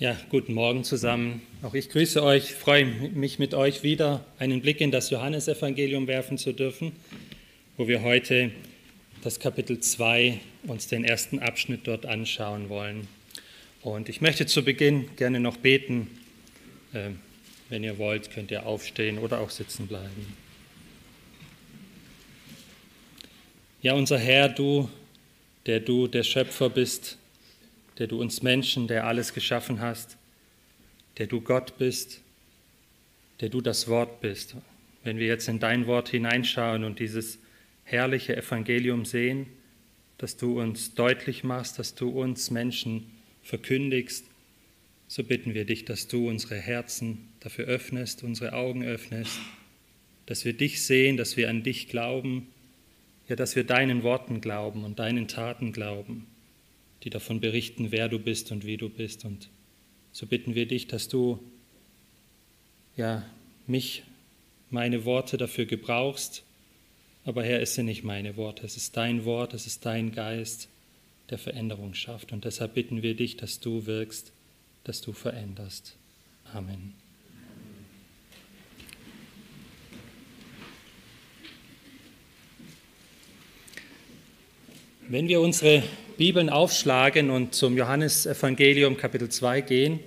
[0.00, 1.42] Ja, guten Morgen zusammen.
[1.60, 6.38] Auch ich grüße euch, freue mich mit euch wieder einen Blick in das Johannesevangelium werfen
[6.38, 6.92] zu dürfen,
[7.76, 8.52] wo wir heute
[9.24, 10.38] das Kapitel 2
[10.68, 13.08] uns den ersten Abschnitt dort anschauen wollen.
[13.82, 16.06] Und ich möchte zu Beginn gerne noch beten.
[16.94, 17.18] Ähm,
[17.68, 20.32] wenn ihr wollt, könnt ihr aufstehen oder auch sitzen bleiben.
[23.82, 24.88] Ja, unser Herr, du,
[25.66, 27.18] der du der Schöpfer bist,
[27.98, 30.16] der du uns Menschen, der alles geschaffen hast,
[31.18, 32.20] der du Gott bist,
[33.40, 34.54] der du das Wort bist.
[35.02, 37.38] Wenn wir jetzt in dein Wort hineinschauen und dieses
[37.84, 39.46] herrliche Evangelium sehen,
[40.18, 43.10] dass du uns deutlich machst, dass du uns Menschen
[43.42, 44.26] verkündigst,
[45.06, 49.38] so bitten wir dich, dass du unsere Herzen dafür öffnest, unsere Augen öffnest,
[50.26, 52.48] dass wir dich sehen, dass wir an dich glauben,
[53.28, 56.26] ja, dass wir deinen Worten glauben und deinen Taten glauben
[57.04, 59.24] die davon berichten, wer du bist und wie du bist.
[59.24, 59.48] Und
[60.12, 61.38] so bitten wir dich, dass du
[62.96, 63.24] ja
[63.66, 64.02] mich,
[64.70, 66.42] meine Worte dafür gebrauchst.
[67.24, 70.68] Aber Herr, es sind nicht meine Worte, es ist dein Wort, es ist dein Geist,
[71.30, 72.32] der Veränderung schafft.
[72.32, 74.32] Und deshalb bitten wir dich, dass du wirkst,
[74.84, 75.96] dass du veränderst.
[76.52, 76.94] Amen.
[85.10, 85.82] Wenn wir unsere
[86.18, 90.00] Bibeln aufschlagen und zum Johannesevangelium Kapitel 2 gehen,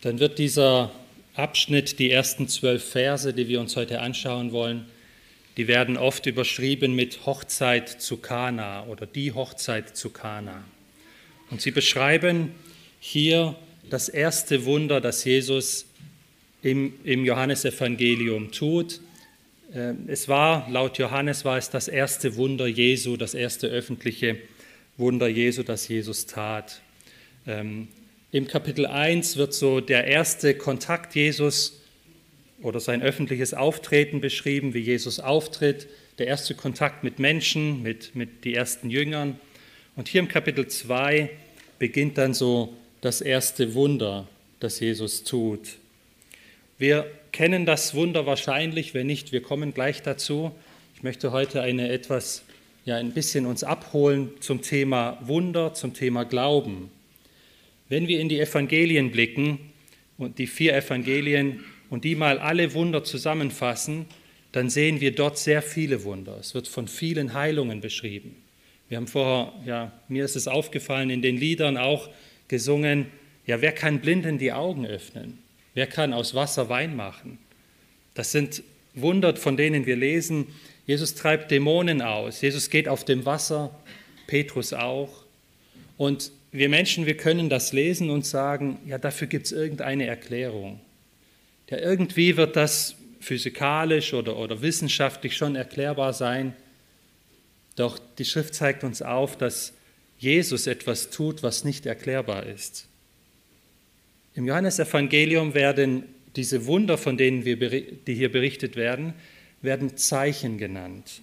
[0.00, 0.90] dann wird dieser
[1.36, 4.86] Abschnitt, die ersten zwölf Verse, die wir uns heute anschauen wollen,
[5.56, 10.64] die werden oft überschrieben mit Hochzeit zu Kana oder die Hochzeit zu Kana.
[11.50, 12.50] Und sie beschreiben
[12.98, 13.54] hier
[13.90, 15.86] das erste Wunder, das Jesus
[16.62, 19.00] im, im Johannesevangelium tut.
[19.72, 24.36] Ähm, es war, laut Johannes war es das erste Wunder Jesu, das erste öffentliche
[24.96, 26.80] Wunder Jesu, das Jesus tat.
[27.46, 27.88] Ähm,
[28.32, 31.80] Im Kapitel 1 wird so der erste Kontakt Jesus
[32.62, 35.88] oder sein öffentliches Auftreten beschrieben, wie Jesus auftritt,
[36.18, 39.38] der erste Kontakt mit Menschen, mit, mit den ersten Jüngern.
[39.96, 41.30] Und hier im Kapitel 2
[41.78, 44.28] beginnt dann so das erste Wunder,
[44.58, 45.76] das Jesus tut.
[46.76, 50.52] Wir kennen das Wunder wahrscheinlich, wenn nicht, wir kommen gleich dazu.
[50.94, 52.44] Ich möchte heute eine etwas,
[52.84, 56.90] ja, ein bisschen uns abholen zum Thema Wunder, zum Thema Glauben.
[57.88, 59.58] Wenn wir in die Evangelien blicken
[60.18, 64.06] und die vier Evangelien und die mal alle Wunder zusammenfassen,
[64.52, 66.36] dann sehen wir dort sehr viele Wunder.
[66.38, 68.36] Es wird von vielen Heilungen beschrieben.
[68.88, 72.08] Wir haben vorher, ja, mir ist es aufgefallen, in den Liedern auch
[72.48, 73.06] gesungen,
[73.46, 75.38] ja, wer kann Blinden die Augen öffnen?
[75.74, 77.38] Wer kann aus Wasser Wein machen?
[78.14, 78.62] Das sind
[78.94, 80.48] Wunder, von denen wir lesen.
[80.86, 82.40] Jesus treibt Dämonen aus.
[82.40, 83.74] Jesus geht auf dem Wasser.
[84.26, 85.24] Petrus auch.
[85.96, 90.80] Und wir Menschen, wir können das lesen und sagen, ja, dafür gibt es irgendeine Erklärung.
[91.68, 96.54] Ja, irgendwie wird das physikalisch oder, oder wissenschaftlich schon erklärbar sein.
[97.76, 99.74] Doch die Schrift zeigt uns auf, dass
[100.18, 102.88] Jesus etwas tut, was nicht erklärbar ist.
[104.40, 109.12] Im Johannesevangelium werden diese Wunder, von denen wir, die hier berichtet werden,
[109.60, 111.20] werden Zeichen genannt.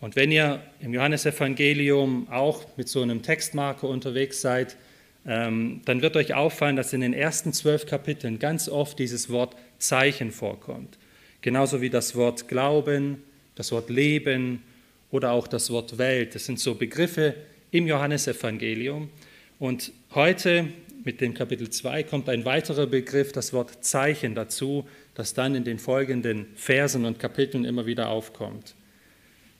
[0.00, 4.78] Und wenn ihr im Johannesevangelium auch mit so einem Textmarker unterwegs seid,
[5.26, 9.54] ähm, dann wird euch auffallen, dass in den ersten zwölf Kapiteln ganz oft dieses Wort
[9.78, 10.96] Zeichen vorkommt.
[11.42, 13.22] Genauso wie das Wort Glauben,
[13.56, 14.62] das Wort Leben
[15.10, 16.34] oder auch das Wort Welt.
[16.34, 17.34] Das sind so Begriffe
[17.72, 19.10] im Johannesevangelium.
[19.58, 20.70] Und heute
[21.04, 25.64] mit dem Kapitel 2 kommt ein weiterer Begriff, das Wort Zeichen dazu, das dann in
[25.64, 28.74] den folgenden Versen und Kapiteln immer wieder aufkommt.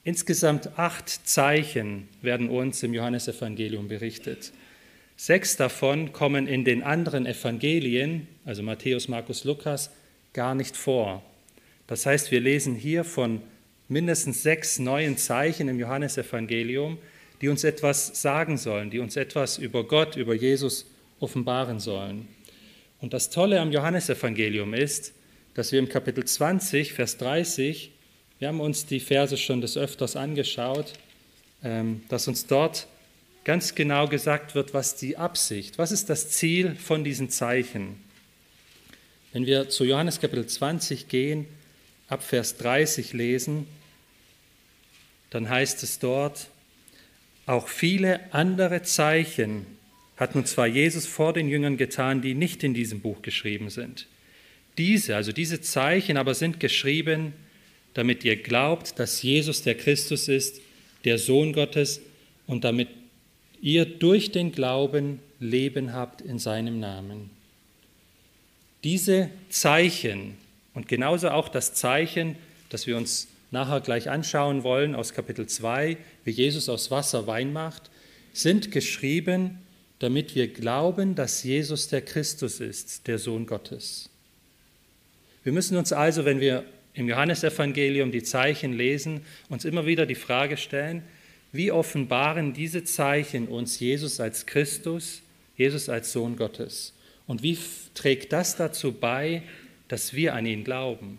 [0.04, 4.52] Insgesamt acht Zeichen werden uns im Johannesevangelium berichtet.
[5.16, 9.90] Sechs davon kommen in den anderen Evangelien, also Matthäus, Markus, Lukas,
[10.32, 11.22] gar nicht vor.
[11.86, 13.40] Das heißt, wir lesen hier von
[13.88, 16.98] mindestens sechs neuen Zeichen im Johannesevangelium,
[17.40, 20.86] die uns etwas sagen sollen, die uns etwas über Gott, über Jesus
[21.24, 22.28] offenbaren sollen.
[23.00, 25.12] Und das Tolle am Johannesevangelium ist,
[25.54, 27.90] dass wir im Kapitel 20, Vers 30,
[28.38, 30.92] wir haben uns die Verse schon des Öfters angeschaut,
[31.62, 32.86] ähm, dass uns dort
[33.44, 38.02] ganz genau gesagt wird, was die Absicht, was ist das Ziel von diesen Zeichen.
[39.32, 41.46] Wenn wir zu Johannes Kapitel 20 gehen,
[42.08, 43.66] ab Vers 30 lesen,
[45.30, 46.48] dann heißt es dort,
[47.46, 49.73] auch viele andere Zeichen
[50.16, 54.06] hat nun zwar Jesus vor den Jüngern getan, die nicht in diesem Buch geschrieben sind.
[54.78, 57.32] Diese, also diese Zeichen aber sind geschrieben,
[57.94, 60.60] damit ihr glaubt, dass Jesus der Christus ist,
[61.04, 62.00] der Sohn Gottes,
[62.46, 62.88] und damit
[63.60, 67.30] ihr durch den Glauben Leben habt in seinem Namen.
[68.82, 70.36] Diese Zeichen
[70.74, 72.36] und genauso auch das Zeichen,
[72.68, 77.52] das wir uns nachher gleich anschauen wollen aus Kapitel 2, wie Jesus aus Wasser Wein
[77.52, 77.90] macht,
[78.32, 79.58] sind geschrieben,
[80.04, 84.10] damit wir glauben, dass Jesus der Christus ist, der Sohn Gottes.
[85.42, 90.14] Wir müssen uns also, wenn wir im Johannesevangelium die Zeichen lesen, uns immer wieder die
[90.14, 91.02] Frage stellen,
[91.52, 95.22] wie offenbaren diese Zeichen uns Jesus als Christus,
[95.56, 96.92] Jesus als Sohn Gottes?
[97.26, 97.56] Und wie
[97.94, 99.42] trägt das dazu bei,
[99.88, 101.18] dass wir an ihn glauben?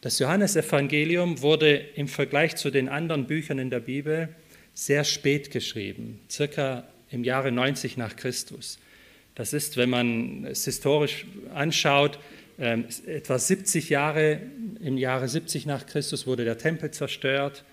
[0.00, 4.28] Das Johannesevangelium wurde im Vergleich zu den anderen Büchern in der Bibel
[4.74, 8.78] sehr spät geschrieben, circa im Jahre 90 nach Christus.
[9.34, 12.18] Das ist, wenn man es historisch anschaut,
[12.58, 14.40] ähm, etwa 70 Jahre,
[14.80, 17.64] im Jahre 70 nach Christus wurde der Tempel zerstört.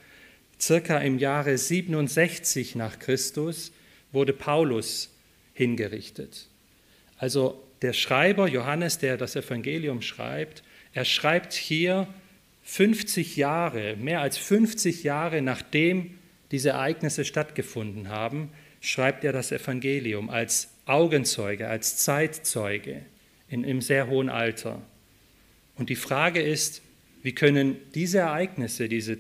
[0.60, 3.72] Circa im Jahre 67 nach Christus
[4.12, 5.10] wurde Paulus
[5.54, 6.48] hingerichtet.
[7.18, 10.64] Also der Schreiber Johannes, der das Evangelium schreibt,
[10.94, 12.08] er schreibt hier
[12.64, 16.12] 50 Jahre, mehr als 50 Jahre nachdem
[16.52, 18.50] diese Ereignisse stattgefunden haben,
[18.82, 23.02] schreibt er das Evangelium als Augenzeuge, als Zeitzeuge
[23.50, 24.82] in, im sehr hohen Alter.
[25.76, 26.82] Und die Frage ist,
[27.22, 29.18] wie können diese Ereignisse, diese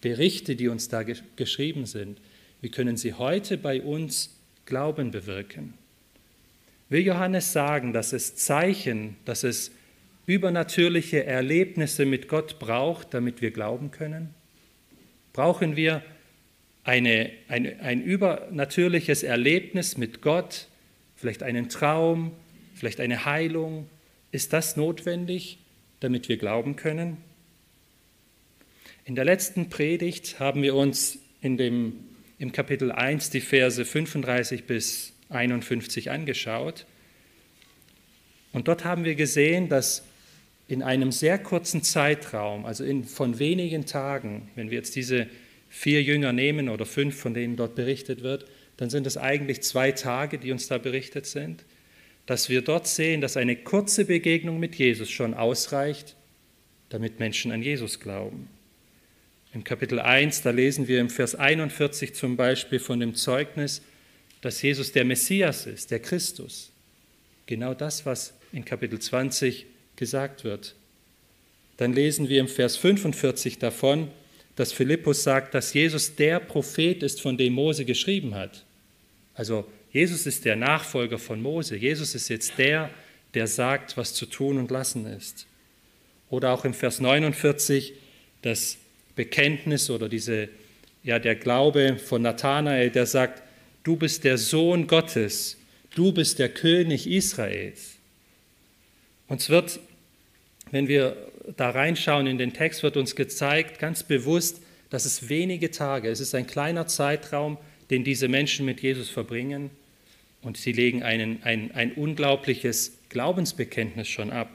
[0.00, 1.04] Berichte, die uns da
[1.36, 2.20] geschrieben sind,
[2.60, 5.74] wie können sie heute bei uns Glauben bewirken?
[6.88, 9.72] Will Johannes sagen, dass es Zeichen, dass es
[10.26, 14.34] übernatürliche Erlebnisse mit Gott braucht, damit wir glauben können?
[15.32, 16.02] Brauchen wir
[16.86, 20.68] eine, eine, ein übernatürliches Erlebnis mit Gott,
[21.16, 22.30] vielleicht einen Traum,
[22.74, 23.88] vielleicht eine Heilung?
[24.30, 25.58] Ist das notwendig,
[25.98, 27.16] damit wir glauben können?
[29.04, 31.94] In der letzten Predigt haben wir uns in dem,
[32.38, 36.86] im Kapitel 1 die Verse 35 bis 51 angeschaut.
[38.52, 40.04] Und dort haben wir gesehen, dass
[40.68, 45.26] in einem sehr kurzen Zeitraum, also in, von wenigen Tagen, wenn wir jetzt diese
[45.76, 48.46] vier Jünger nehmen oder fünf, von denen dort berichtet wird,
[48.78, 51.66] dann sind es eigentlich zwei Tage, die uns da berichtet sind,
[52.24, 56.16] dass wir dort sehen, dass eine kurze Begegnung mit Jesus schon ausreicht,
[56.88, 58.48] damit Menschen an Jesus glauben.
[59.52, 63.82] Im Kapitel 1, da lesen wir im Vers 41 zum Beispiel von dem Zeugnis,
[64.40, 66.72] dass Jesus der Messias ist, der Christus.
[67.44, 70.74] Genau das, was in Kapitel 20 gesagt wird.
[71.76, 74.08] Dann lesen wir im Vers 45 davon,
[74.56, 78.64] dass Philippus sagt, dass Jesus der Prophet ist, von dem Mose geschrieben hat.
[79.34, 81.76] Also Jesus ist der Nachfolger von Mose.
[81.76, 82.90] Jesus ist jetzt der,
[83.34, 85.46] der sagt, was zu tun und lassen ist.
[86.30, 87.92] Oder auch im Vers 49
[88.42, 88.78] das
[89.14, 90.48] Bekenntnis oder diese,
[91.02, 93.42] ja, der Glaube von Nathanael, der sagt,
[93.82, 95.56] du bist der Sohn Gottes,
[95.94, 97.96] du bist der König Israels.
[99.28, 99.80] Uns wird,
[100.70, 101.16] wenn wir
[101.56, 104.60] da reinschauen in den Text, wird uns gezeigt, ganz bewusst,
[104.90, 107.58] dass es wenige Tage, es ist ein kleiner Zeitraum,
[107.90, 109.70] den diese Menschen mit Jesus verbringen
[110.42, 114.50] und sie legen einen, ein, ein unglaubliches Glaubensbekenntnis schon ab.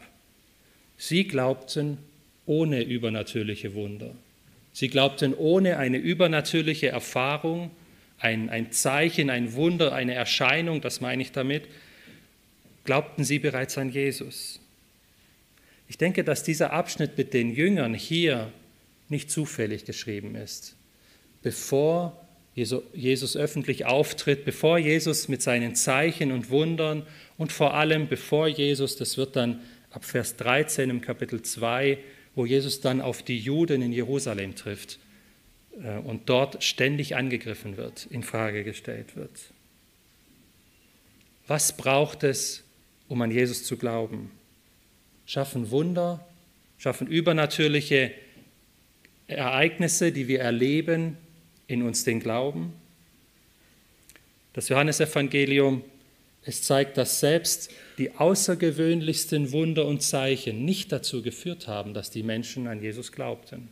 [0.97, 1.97] Sie glaubten
[2.45, 4.15] ohne übernatürliche Wunder.
[4.71, 7.71] Sie glaubten ohne eine übernatürliche Erfahrung,
[8.19, 11.63] ein, ein Zeichen, ein Wunder, eine Erscheinung, das meine ich damit,
[12.85, 14.60] glaubten sie bereits an Jesus.
[15.91, 18.49] Ich denke, dass dieser Abschnitt mit den Jüngern hier
[19.09, 20.77] nicht zufällig geschrieben ist.
[21.41, 27.05] Bevor Jesus öffentlich auftritt, bevor Jesus mit seinen Zeichen und Wundern
[27.37, 31.97] und vor allem bevor Jesus, das wird dann ab Vers 13 im Kapitel 2,
[32.35, 34.97] wo Jesus dann auf die Juden in Jerusalem trifft
[35.83, 39.37] äh, und dort ständig angegriffen wird, in Frage gestellt wird.
[41.47, 42.63] Was braucht es,
[43.09, 44.31] um an Jesus zu glauben?
[45.31, 46.27] Schaffen Wunder,
[46.77, 48.11] schaffen übernatürliche
[49.27, 51.15] Ereignisse, die wir erleben,
[51.67, 52.73] in uns den Glauben.
[54.51, 55.85] Das Johannesevangelium,
[56.43, 62.23] es zeigt, dass selbst die außergewöhnlichsten Wunder und Zeichen nicht dazu geführt haben, dass die
[62.23, 63.69] Menschen an Jesus glaubten.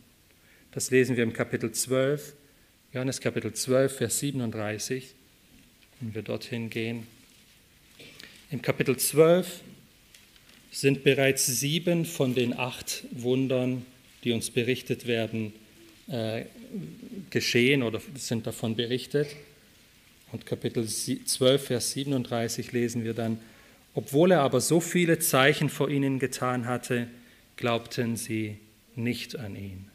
[0.72, 2.32] Das lesen wir im Kapitel 12,
[2.94, 5.14] Johannes Kapitel 12, Vers 37,
[6.00, 7.06] wenn wir dorthin gehen.
[8.50, 9.60] Im Kapitel 12
[10.70, 13.84] sind bereits sieben von den acht Wundern,
[14.24, 15.52] die uns berichtet werden,
[16.08, 16.44] äh,
[17.30, 19.28] geschehen oder sind davon berichtet.
[20.32, 23.40] Und Kapitel 12, Vers 37 lesen wir dann,
[23.94, 27.08] obwohl er aber so viele Zeichen vor ihnen getan hatte,
[27.56, 28.56] glaubten sie
[28.94, 29.86] nicht an ihn.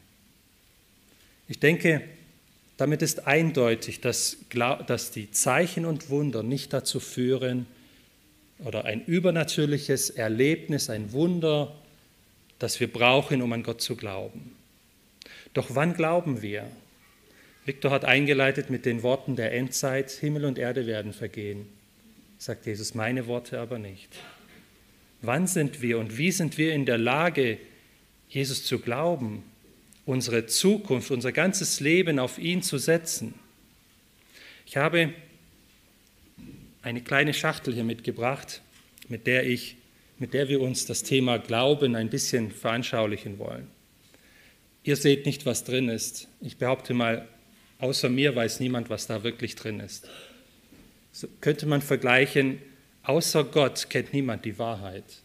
[1.48, 2.02] Ich denke,
[2.76, 4.36] Damit ist eindeutig, dass,
[4.86, 7.66] dass die Zeichen und Wunder nicht dazu führen,
[8.64, 11.74] oder ein übernatürliches Erlebnis, ein Wunder,
[12.58, 14.56] das wir brauchen, um an Gott zu glauben.
[15.52, 16.66] Doch wann glauben wir?
[17.64, 21.66] Viktor hat eingeleitet mit den Worten der Endzeit, Himmel und Erde werden vergehen.
[22.38, 24.14] Sagt Jesus, meine Worte aber nicht.
[25.22, 27.58] Wann sind wir und wie sind wir in der Lage,
[28.28, 29.42] Jesus zu glauben,
[30.04, 33.34] unsere Zukunft, unser ganzes Leben auf ihn zu setzen?
[34.66, 35.12] Ich habe
[36.86, 38.62] eine kleine Schachtel hier mitgebracht,
[39.08, 39.76] mit der, ich,
[40.20, 43.66] mit der wir uns das Thema Glauben ein bisschen veranschaulichen wollen.
[44.84, 46.28] Ihr seht nicht, was drin ist.
[46.40, 47.26] Ich behaupte mal,
[47.80, 50.08] außer mir weiß niemand, was da wirklich drin ist.
[51.10, 52.62] So könnte man vergleichen,
[53.02, 55.22] außer Gott kennt niemand die Wahrheit.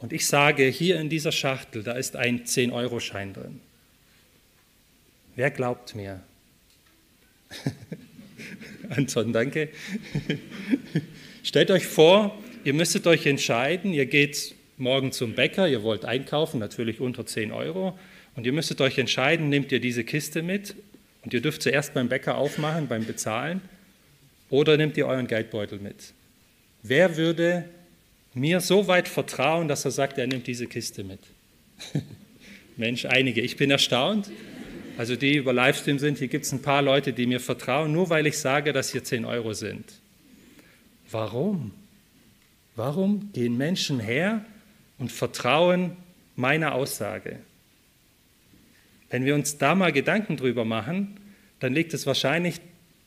[0.00, 3.62] Und ich sage, hier in dieser Schachtel, da ist ein 10-Euro-Schein drin.
[5.34, 6.22] Wer glaubt mir?
[8.90, 9.68] Anton, danke.
[11.42, 16.58] Stellt euch vor, ihr müsstet euch entscheiden, ihr geht morgen zum Bäcker, ihr wollt einkaufen,
[16.60, 17.98] natürlich unter 10 Euro,
[18.34, 20.74] und ihr müsstet euch entscheiden, nehmt ihr diese Kiste mit
[21.24, 23.60] und ihr dürft zuerst beim Bäcker aufmachen, beim Bezahlen,
[24.50, 26.12] oder nehmt ihr euren Geldbeutel mit.
[26.82, 27.64] Wer würde
[28.34, 31.20] mir so weit vertrauen, dass er sagt, er nimmt diese Kiste mit?
[32.76, 33.40] Mensch, einige.
[33.40, 34.30] Ich bin erstaunt
[34.96, 38.08] also die über Livestream sind, hier gibt es ein paar Leute, die mir vertrauen, nur
[38.10, 39.84] weil ich sage, dass hier 10 Euro sind.
[41.10, 41.72] Warum?
[42.74, 44.44] Warum gehen Menschen her
[44.98, 45.96] und vertrauen
[46.34, 47.38] meiner Aussage?
[49.10, 51.18] Wenn wir uns da mal Gedanken drüber machen,
[51.60, 52.60] dann liegt es wahrscheinlich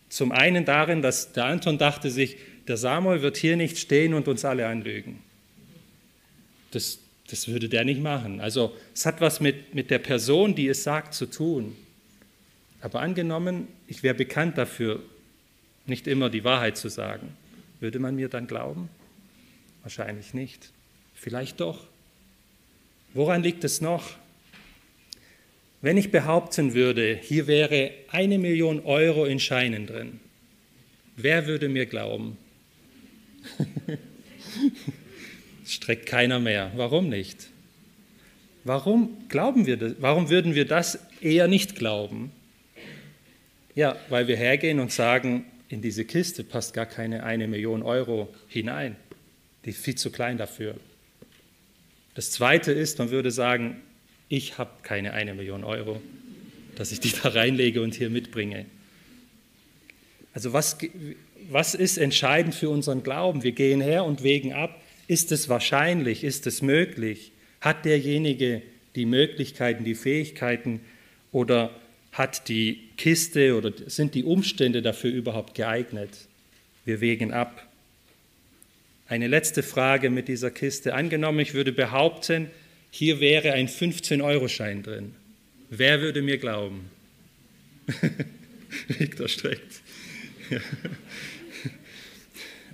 [0.10, 4.28] zum einen darin, dass der Anton dachte sich, der Samuel wird hier nicht stehen und
[4.28, 5.20] uns alle anlügen.
[6.72, 8.42] Das, das würde der nicht machen.
[8.42, 11.76] Also es hat was mit, mit der Person, die es sagt, zu tun.
[12.82, 15.02] Aber angenommen, ich wäre bekannt dafür,
[15.86, 17.36] nicht immer die Wahrheit zu sagen,
[17.80, 18.90] würde man mir dann glauben?
[19.84, 20.72] Wahrscheinlich nicht.
[21.14, 21.88] Vielleicht doch.
[23.14, 24.16] Woran liegt es noch?
[25.82, 30.20] Wenn ich behaupten würde, hier wäre eine Million Euro in Scheinen drin,
[31.16, 32.38] wer würde mir glauben?
[35.74, 36.72] streckt keiner mehr.
[36.76, 37.48] Warum nicht?
[38.64, 39.96] Warum glauben wir das?
[40.00, 42.32] Warum würden wir das eher nicht glauben?
[43.76, 48.34] Ja, weil wir hergehen und sagen, in diese Kiste passt gar keine eine Million Euro
[48.48, 48.96] hinein.
[49.66, 50.76] Die ist viel zu klein dafür.
[52.16, 53.82] Das Zweite ist, man würde sagen,
[54.28, 56.02] ich habe keine eine Million Euro,
[56.76, 58.66] dass ich die da reinlege und hier mitbringe.
[60.34, 60.78] Also was,
[61.50, 63.44] was ist entscheidend für unseren Glauben?
[63.44, 64.80] Wir gehen her und wägen ab,
[65.10, 66.24] ist es wahrscheinlich?
[66.24, 67.32] Ist es möglich?
[67.62, 68.62] Hat derjenige
[68.96, 70.82] die Möglichkeiten, die Fähigkeiten
[71.32, 71.72] oder
[72.12, 76.12] hat die Kiste oder sind die Umstände dafür überhaupt geeignet?
[76.86, 77.68] Wir wägen ab.
[79.08, 80.94] Eine letzte Frage mit dieser Kiste.
[80.94, 82.52] Angenommen, ich würde behaupten,
[82.92, 85.16] hier wäre ein 15-Euro-Schein drin.
[85.72, 86.92] Wer würde mir glauben?
[88.88, 89.82] Victor streckt.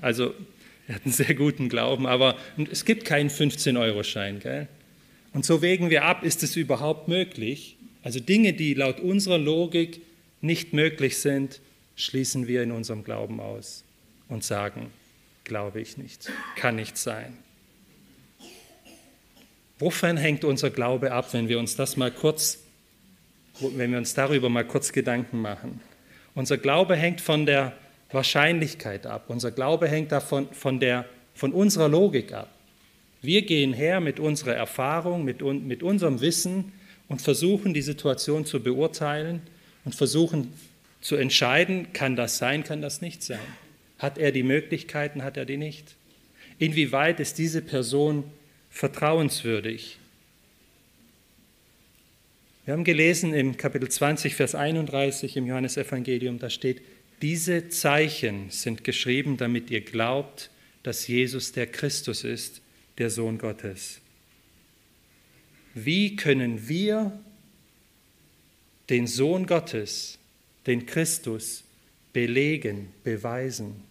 [0.01, 0.36] Also
[0.88, 2.38] er hat einen sehr guten Glauben, aber
[2.72, 4.68] es gibt keinen 15-Euro-Schein.
[5.34, 7.77] Und so wägen wir ab, ist es überhaupt möglich?
[8.04, 10.01] Also Dinge, die laut unserer Logik
[10.42, 11.60] nicht möglich sind,
[11.96, 13.84] schließen wir in unserem Glauben aus
[14.30, 14.92] und sagen,
[15.44, 17.38] glaube ich nicht, kann nicht sein.
[19.80, 22.60] Wovon hängt unser Glaube ab, wenn wir uns das mal kurz,
[23.60, 25.82] wenn wir uns darüber mal kurz Gedanken machen?
[26.34, 27.74] Unser Glaube hängt von der
[28.12, 29.25] Wahrscheinlichkeit ab.
[29.27, 32.50] Unser Glaube hängt davon von, der, von unserer Logik ab.
[33.21, 36.71] Wir gehen her mit unserer Erfahrung, mit, mit unserem Wissen
[37.07, 39.41] und versuchen die Situation zu beurteilen
[39.83, 40.53] und versuchen
[41.01, 43.39] zu entscheiden, kann das sein, kann das nicht sein.
[44.00, 45.95] Hat er die Möglichkeiten, hat er die nicht?
[46.57, 48.24] Inwieweit ist diese Person
[48.69, 49.97] vertrauenswürdig?
[52.65, 56.81] Wir haben gelesen im Kapitel 20, Vers 31 im Johannesevangelium, da steht,
[57.22, 60.50] diese Zeichen sind geschrieben, damit ihr glaubt,
[60.84, 62.62] dass Jesus der Christus ist,
[62.98, 64.00] der Sohn Gottes.
[65.74, 67.19] Wie können wir
[68.89, 70.17] den Sohn Gottes,
[70.67, 71.63] den Christus,
[72.13, 73.84] belegen, beweisen?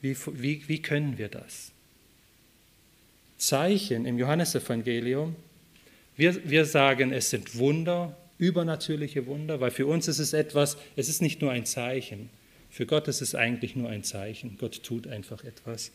[0.00, 1.70] Wie, wie, wie können wir das?
[3.38, 5.36] Zeichen im Johannesevangelium,
[6.16, 11.08] wir, wir sagen, es sind Wunder, übernatürliche Wunder, weil für uns ist es etwas, es
[11.08, 12.30] ist nicht nur ein Zeichen.
[12.70, 14.56] Für Gott ist es eigentlich nur ein Zeichen.
[14.58, 15.92] Gott tut einfach etwas.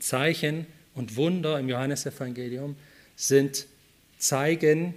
[0.00, 2.76] Zeichen und Wunder im Johannesevangelium
[3.16, 3.66] sind,
[4.18, 4.94] zeigen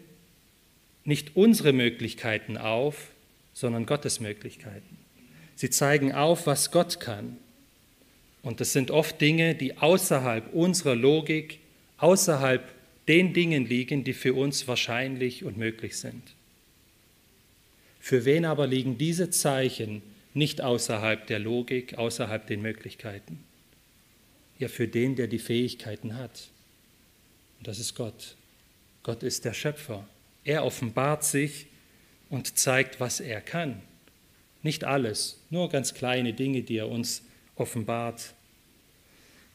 [1.03, 3.09] nicht unsere Möglichkeiten auf,
[3.53, 4.97] sondern Gottes Möglichkeiten.
[5.55, 7.37] Sie zeigen auf, was Gott kann.
[8.41, 11.59] Und das sind oft Dinge, die außerhalb unserer Logik,
[11.97, 12.63] außerhalb
[13.07, 16.35] den Dingen liegen, die für uns wahrscheinlich und möglich sind.
[17.99, 20.01] Für wen aber liegen diese Zeichen
[20.33, 23.43] nicht außerhalb der Logik, außerhalb den Möglichkeiten?
[24.57, 26.49] Ja, für den, der die Fähigkeiten hat.
[27.59, 28.35] Und das ist Gott.
[29.03, 30.07] Gott ist der Schöpfer.
[30.43, 31.67] Er offenbart sich
[32.29, 33.81] und zeigt, was er kann.
[34.63, 37.23] Nicht alles, nur ganz kleine Dinge, die er uns
[37.55, 38.33] offenbart.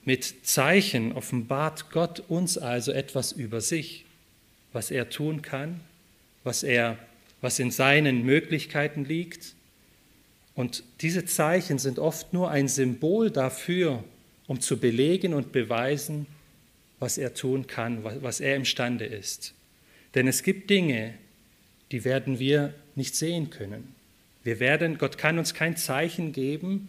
[0.06, 4.06] Mit Zeichen offenbart Gott uns also etwas über sich,
[4.72, 5.80] was er tun kann,
[6.42, 6.96] was er
[7.40, 9.54] was in seinen Möglichkeiten liegt.
[10.54, 14.02] Und diese Zeichen sind oft nur ein Symbol dafür,
[14.46, 16.26] um zu belegen und beweisen,
[16.98, 19.54] was er tun kann, was er imstande ist.
[20.14, 21.14] Denn es gibt Dinge,
[21.92, 23.94] die werden wir nicht sehen können.
[24.42, 26.88] Wir werden, Gott kann uns kein Zeichen geben,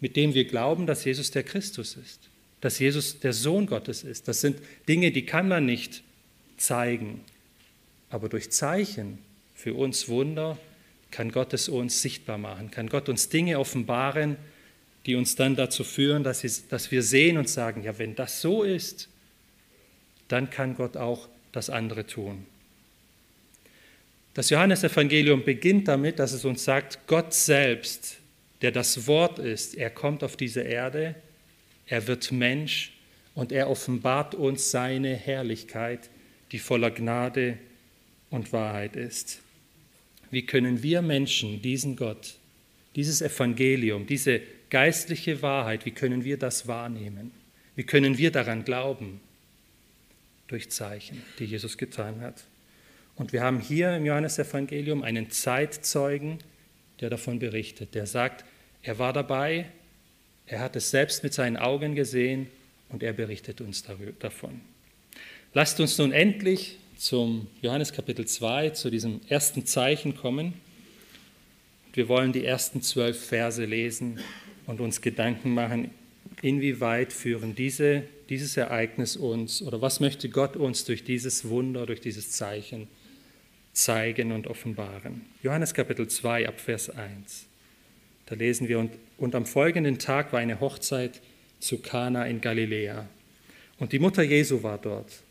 [0.00, 2.30] mit dem wir glauben, dass Jesus der Christus ist,
[2.62, 4.28] dass Jesus der Sohn Gottes ist.
[4.28, 6.02] Das sind Dinge, die kann man nicht
[6.56, 7.20] zeigen.
[8.08, 9.18] Aber durch Zeichen,
[9.52, 10.56] für uns Wunder,
[11.10, 14.36] kann Gott es uns sichtbar machen, kann Gott uns Dinge offenbaren,
[15.06, 19.08] die uns dann dazu führen, dass, wir sehen und sagen, ja, wenn das so ist,
[20.28, 22.46] dann kann Gott auch das andere tun.
[24.34, 28.18] Das Johannesevangelium beginnt damit, dass es uns sagt, Gott selbst,
[28.62, 31.16] der das Wort ist, er kommt auf diese Erde,
[31.92, 32.90] er wird Mensch
[33.34, 36.08] und er offenbart uns seine Herrlichkeit,
[36.50, 37.58] die voller Gnade
[38.30, 39.42] und Wahrheit ist.
[40.30, 42.36] Wie können wir Menschen diesen Gott,
[42.96, 47.30] dieses Evangelium, diese geistliche Wahrheit, wie können wir das wahrnehmen?
[47.76, 49.20] Wie können wir daran glauben?
[50.46, 52.44] Durch Zeichen, die Jesus getan hat.
[53.16, 56.38] Und wir haben hier im Johannesevangelium einen Zeitzeugen,
[57.00, 58.46] der davon berichtet, der sagt,
[58.80, 59.66] er war dabei,
[60.46, 62.48] er hat es selbst mit seinen Augen gesehen
[62.88, 63.84] und er berichtet uns
[64.18, 64.60] davon.
[65.54, 70.54] Lasst uns nun endlich zum Johannes Kapitel 2, zu diesem ersten Zeichen kommen.
[71.94, 74.20] Wir wollen die ersten zwölf Verse lesen
[74.66, 75.90] und uns Gedanken machen,
[76.40, 82.00] inwieweit führen diese, dieses Ereignis uns oder was möchte Gott uns durch dieses Wunder, durch
[82.00, 82.88] dieses Zeichen
[83.72, 85.22] zeigen und offenbaren.
[85.42, 87.46] Johannes Kapitel 2 ab Vers 1.
[88.26, 91.20] Da lesen wir, und, und am folgenden Tag war eine Hochzeit
[91.60, 93.08] zu Kana in Galiläa.
[93.78, 95.22] Und die Mutter Jesu war dort.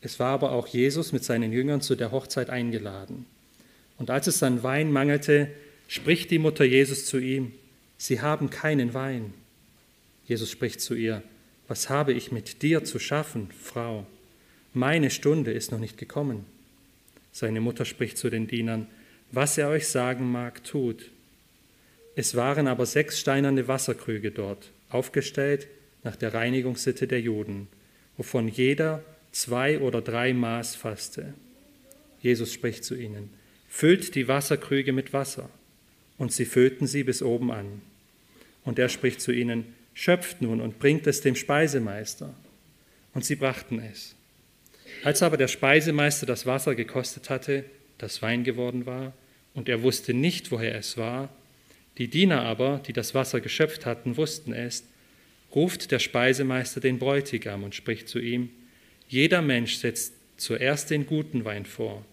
[0.00, 3.26] Es war aber auch Jesus mit seinen Jüngern zu der Hochzeit eingeladen.
[3.96, 5.48] Und als es an Wein mangelte,
[5.88, 7.52] spricht die Mutter Jesus zu ihm,
[7.96, 9.32] Sie haben keinen Wein.
[10.26, 11.22] Jesus spricht zu ihr,
[11.68, 14.06] Was habe ich mit dir zu schaffen, Frau?
[14.74, 16.44] Meine Stunde ist noch nicht gekommen.
[17.32, 18.86] Seine Mutter spricht zu den Dienern,
[19.32, 21.10] was er euch sagen mag, tut.
[22.16, 25.66] Es waren aber sechs steinerne Wasserkrüge dort, aufgestellt
[26.02, 27.68] nach der Reinigungssitte der Juden,
[28.16, 31.34] wovon jeder zwei oder drei Maß fasste.
[32.20, 33.30] Jesus spricht zu ihnen,
[33.68, 35.50] füllt die Wasserkrüge mit Wasser.
[36.16, 37.82] Und sie füllten sie bis oben an.
[38.64, 42.32] Und er spricht zu ihnen, schöpft nun und bringt es dem Speisemeister.
[43.12, 44.14] Und sie brachten es.
[45.02, 47.64] Als aber der Speisemeister das Wasser gekostet hatte,
[47.98, 49.12] das Wein geworden war,
[49.54, 51.28] und er wusste nicht, woher es war,
[51.98, 54.84] die Diener aber, die das Wasser geschöpft hatten, wussten es,
[55.54, 58.50] ruft der Speisemeister den Bräutigam und spricht zu ihm,
[59.08, 62.04] jeder Mensch setzt zuerst den guten Wein vor,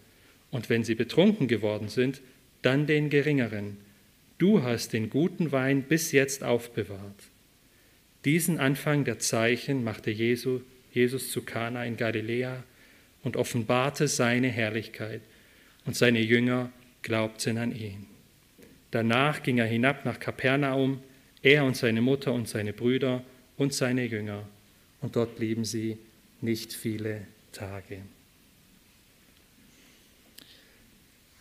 [0.51, 2.21] und wenn sie betrunken geworden sind,
[2.61, 3.77] dann den geringeren.
[4.37, 7.29] Du hast den guten Wein bis jetzt aufbewahrt.
[8.25, 12.63] Diesen Anfang der Zeichen machte Jesus zu Kana in Galiläa
[13.23, 15.21] und offenbarte seine Herrlichkeit,
[15.85, 18.10] und seine Jünger glaubten an ihn.
[18.91, 21.01] Danach ging er hinab nach Kapernaum,
[21.41, 23.23] er und seine Mutter und seine Brüder
[23.57, 24.45] und seine Jünger,
[25.01, 25.97] und dort blieben sie
[26.41, 27.99] nicht viele Tage.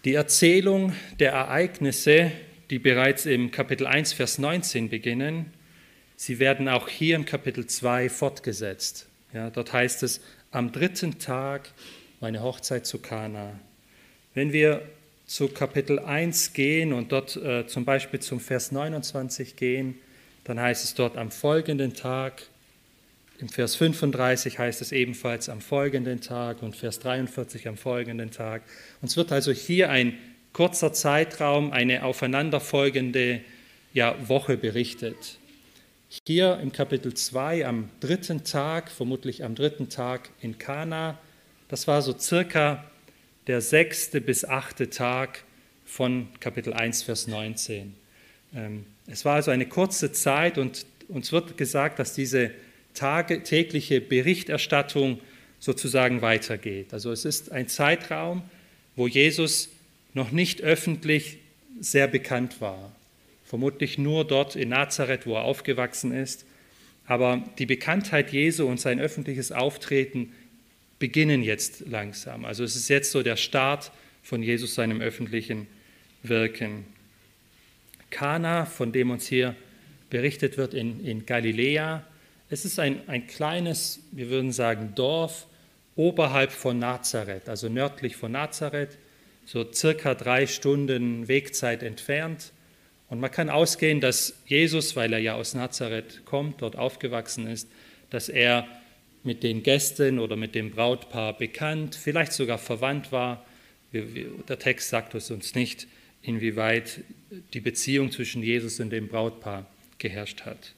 [0.05, 2.33] Die Erzählung der Ereignisse,
[2.71, 5.53] die bereits im Kapitel 1, Vers 19 beginnen,
[6.17, 9.09] sie werden auch hier im Kapitel 2 fortgesetzt.
[9.35, 11.73] Ja, dort heißt es, am dritten Tag
[12.21, 13.59] meine Hochzeit zu Kana.
[14.35, 14.89] Wenn wir
[15.31, 19.95] zu Kapitel 1 gehen und dort äh, zum Beispiel zum Vers 29 gehen,
[20.43, 22.43] dann heißt es dort am folgenden Tag,
[23.39, 28.63] im Vers 35 heißt es ebenfalls am folgenden Tag und Vers 43 am folgenden Tag.
[29.01, 30.19] Und es wird also hier ein
[30.53, 33.41] kurzer Zeitraum, eine aufeinanderfolgende
[33.95, 35.39] ja, Woche berichtet.
[36.27, 41.21] Hier im Kapitel 2 am dritten Tag, vermutlich am dritten Tag in Kana,
[41.69, 42.90] das war so circa
[43.51, 45.43] der sechste bis achte Tag
[45.85, 47.97] von Kapitel 1, Vers 19.
[48.55, 52.53] Ähm, es war also eine kurze Zeit und uns wird gesagt, dass diese
[52.95, 55.21] Tage, tägliche Berichterstattung
[55.59, 56.95] sozusagen weitergeht.
[56.95, 58.43] Also es ist ein Zeitraum,
[58.95, 59.71] wo Jesus
[60.15, 61.39] noch nicht öffentlich
[61.81, 62.95] sehr bekannt war.
[63.45, 66.47] Vermutlich nur dort in Nazareth, wo er aufgewachsen ist.
[67.05, 70.35] Aber die Bekanntheit Jesu und sein öffentliches Auftreten
[71.01, 72.45] beginnen jetzt langsam.
[72.45, 73.91] Also es ist jetzt so der Start
[74.23, 75.67] von Jesus seinem öffentlichen
[76.23, 76.85] Wirken.
[78.11, 79.57] Kana, von dem uns hier
[80.11, 82.05] berichtet wird in, in Galiläa,
[82.53, 85.47] es ist ein, ein kleines, wir würden sagen, Dorf
[85.95, 88.99] oberhalb von Nazareth, also nördlich von Nazareth,
[89.47, 92.53] so circa drei Stunden Wegzeit entfernt.
[93.09, 97.69] Und man kann ausgehen, dass Jesus, weil er ja aus Nazareth kommt, dort aufgewachsen ist,
[98.11, 98.67] dass er
[99.23, 103.45] mit den Gästen oder mit dem Brautpaar bekannt, vielleicht sogar verwandt war.
[103.93, 105.87] Der Text sagt es uns nicht,
[106.23, 107.01] inwieweit
[107.53, 109.67] die Beziehung zwischen Jesus und dem Brautpaar
[109.99, 110.75] geherrscht hat.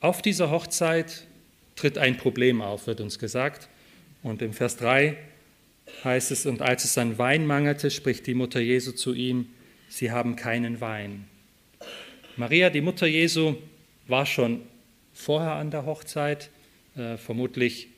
[0.00, 1.26] Auf dieser Hochzeit
[1.76, 3.68] tritt ein Problem auf, wird uns gesagt.
[4.22, 5.16] Und im Vers 3
[6.02, 9.46] heißt es, und als es an Wein mangelte, spricht die Mutter Jesu zu ihm,
[9.88, 11.26] sie haben keinen Wein.
[12.36, 13.56] Maria, die Mutter Jesu,
[14.08, 14.62] war schon
[15.12, 16.50] vorher an der Hochzeit.
[16.96, 17.88] Äh, vermutlich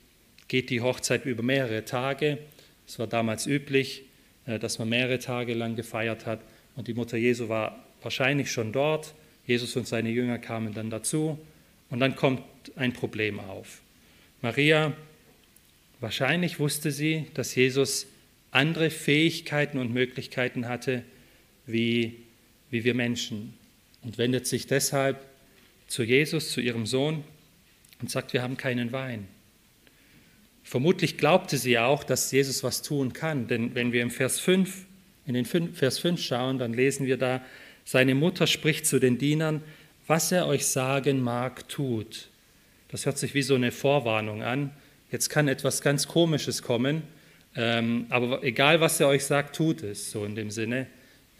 [0.47, 2.39] geht die Hochzeit über mehrere Tage.
[2.87, 4.03] Es war damals üblich,
[4.45, 6.39] äh, dass man mehrere Tage lang gefeiert hat.
[6.75, 9.13] Und die Mutter Jesu war wahrscheinlich schon dort.
[9.45, 11.37] Jesus und seine Jünger kamen dann dazu.
[11.89, 12.41] Und dann kommt
[12.75, 13.81] ein Problem auf.
[14.41, 14.93] Maria,
[15.99, 18.07] wahrscheinlich wusste sie, dass Jesus
[18.51, 21.03] andere Fähigkeiten und Möglichkeiten hatte,
[21.65, 22.17] wie,
[22.69, 23.53] wie wir Menschen.
[24.01, 25.19] Und wendet sich deshalb
[25.87, 27.23] zu Jesus, zu ihrem Sohn
[28.01, 29.27] und sagt, wir haben keinen Wein.
[30.63, 34.85] Vermutlich glaubte sie auch, dass Jesus was tun kann, denn wenn wir im Vers 5,
[35.25, 37.41] in den Vers 5 schauen, dann lesen wir da,
[37.85, 39.61] seine Mutter spricht zu den Dienern,
[40.07, 42.29] was er euch sagen mag, tut.
[42.89, 44.71] Das hört sich wie so eine Vorwarnung an.
[45.09, 47.03] Jetzt kann etwas ganz Komisches kommen,
[47.55, 50.87] ähm, aber egal was er euch sagt, tut es, so in dem Sinne.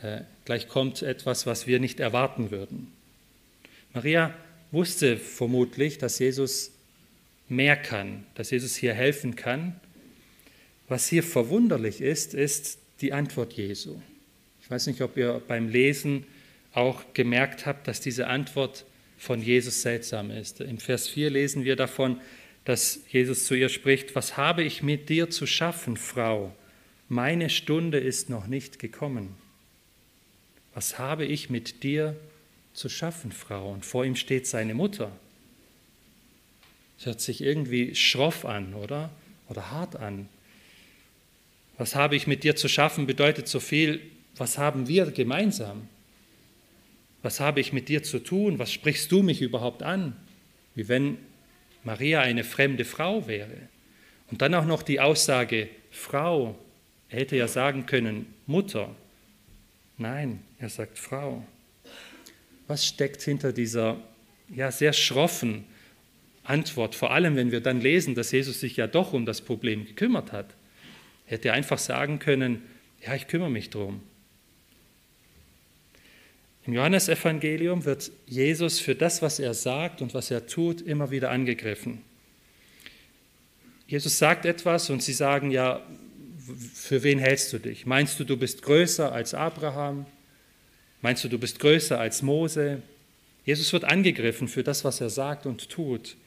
[0.02, 2.94] Äh, gleich kommt etwas, was wir nicht erwarten würden.
[3.94, 4.34] Maria
[4.72, 6.72] wusste vermutlich, dass Jesus
[7.50, 9.80] mehr kann, dass Jesus hier helfen kann.
[10.88, 14.00] Was hier verwunderlich ist, ist die Antwort Jesu.
[14.62, 16.26] Ich weiß nicht, ob ihr beim Lesen
[16.74, 18.86] auch gemerkt habt, dass diese Antwort
[19.18, 20.62] von Jesus seltsam ist.
[20.62, 22.20] In Vers 4 lesen wir davon,
[22.66, 26.54] dass Jesus zu ihr spricht, was habe ich mit dir zu schaffen, Frau?
[27.08, 29.36] Meine Stunde ist noch nicht gekommen.
[30.74, 32.16] Was habe ich mit dir
[32.78, 33.72] zu schaffen, Frau?
[33.72, 35.12] Und vor ihm steht seine Mutter.
[36.98, 39.10] Das hört sich irgendwie schroff an, oder?
[39.50, 40.30] Oder hart an.
[41.80, 44.02] Was habe ich mit dir zu schaffen bedeutet so viel,
[44.36, 45.90] was haben wir gemeinsam?
[47.24, 48.60] Was habe ich mit dir zu tun?
[48.60, 50.16] Was sprichst du mich überhaupt an?
[50.76, 51.18] Wie wenn
[51.84, 53.58] Maria eine fremde Frau wäre.
[54.30, 56.56] Und dann auch noch die Aussage, Frau.
[57.10, 58.94] Er hätte ja sagen können, Mutter.
[59.98, 61.44] Nein, er sagt Frau.
[62.68, 63.98] Was steckt hinter dieser
[64.54, 65.66] ja, sehr schroffen
[66.44, 66.96] Antwort?
[66.96, 70.32] Vor allem, wenn wir dann lesen, dass Jesus sich ja doch um das Problem gekümmert
[70.32, 70.54] hat.
[71.26, 72.62] Er hätte einfach sagen können,
[73.06, 74.02] ja, ich kümmere mich drum.
[76.66, 81.32] Im Johannesevangelium wird Jesus für das, was er sagt und was er tut, immer wieder
[81.32, 82.02] angegriffen.
[83.88, 85.82] Jesus sagt etwas und sie sagen, ja,
[86.74, 87.86] für wen hältst du dich?
[87.86, 90.06] Meinst du, du bist größer als Abraham?
[91.02, 92.82] Meinst du, du bist größer als Mose?
[93.46, 96.18] Jesus wird angegriffen für das, was er sagt und tut.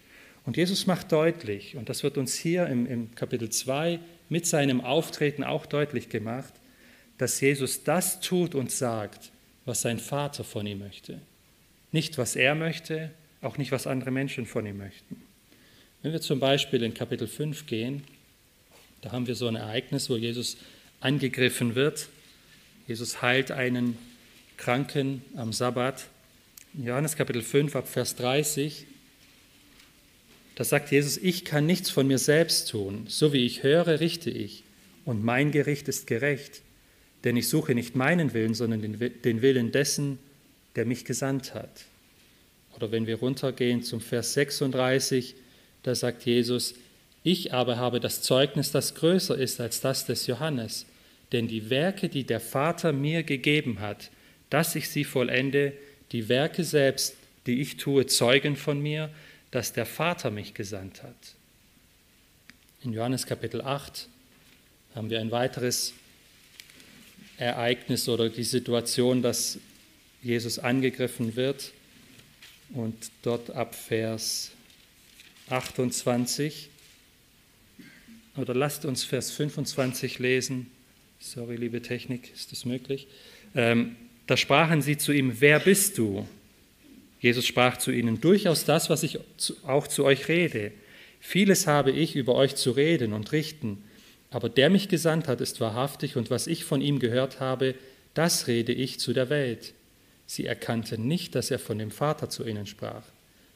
[0.46, 4.80] Und Jesus macht deutlich, und das wird uns hier im, im Kapitel 2 mit seinem
[4.80, 6.54] Auftreten auch deutlich gemacht,
[7.18, 9.30] dass Jesus das tut und sagt,
[9.66, 11.20] was sein Vater von ihm möchte.
[11.92, 13.10] Nicht, was er möchte,
[13.42, 15.20] auch nicht, was andere Menschen von ihm möchten.
[16.02, 18.02] Wenn wir zum Beispiel in Kapitel 5 gehen,
[19.02, 20.56] da haben wir so ein Ereignis, wo Jesus
[21.00, 22.08] angegriffen wird.
[22.86, 23.98] Jesus heilt einen
[24.60, 26.06] Kranken am Sabbat.
[26.74, 28.86] In Johannes Kapitel 5 ab Vers 30,
[30.54, 34.30] da sagt Jesus, ich kann nichts von mir selbst tun, so wie ich höre, richte
[34.30, 34.62] ich,
[35.04, 36.62] und mein Gericht ist gerecht
[37.24, 40.18] denn ich suche nicht meinen Willen, sondern den, Willen dessen,
[40.76, 41.84] der mich gesandt hat.
[42.76, 45.34] Oder wenn wir runtergehen zum Vers 36,
[45.82, 46.74] da sagt Jesus,
[47.22, 50.86] ich aber habe das Zeugnis, das größer ist als das des Johannes,
[51.32, 54.10] denn die Werke, die der Vater mir gegeben hat,
[54.50, 55.72] dass ich sie vollende,
[56.12, 59.10] die Werke selbst, die ich tue, zeugen von mir,
[59.50, 61.34] dass der Vater mich gesandt hat.
[62.82, 64.08] In Johannes Kapitel 8
[64.94, 65.94] haben wir ein weiteres
[67.36, 69.58] Ereignis oder die Situation, dass
[70.22, 71.72] Jesus angegriffen wird.
[72.72, 74.52] Und dort ab Vers
[75.48, 76.68] 28,
[78.36, 80.70] oder lasst uns Vers 25 lesen.
[81.18, 83.08] Sorry, liebe Technik, ist das möglich?
[83.54, 86.26] Ähm, da sprachen sie zu ihm, wer bist du?
[87.20, 89.18] Jesus sprach zu ihnen, durchaus das, was ich
[89.66, 90.72] auch zu euch rede.
[91.20, 93.82] Vieles habe ich über euch zu reden und richten,
[94.30, 97.74] aber der mich gesandt hat, ist wahrhaftig, und was ich von ihm gehört habe,
[98.14, 99.74] das rede ich zu der Welt.
[100.26, 103.02] Sie erkannten nicht, dass er von dem Vater zu ihnen sprach.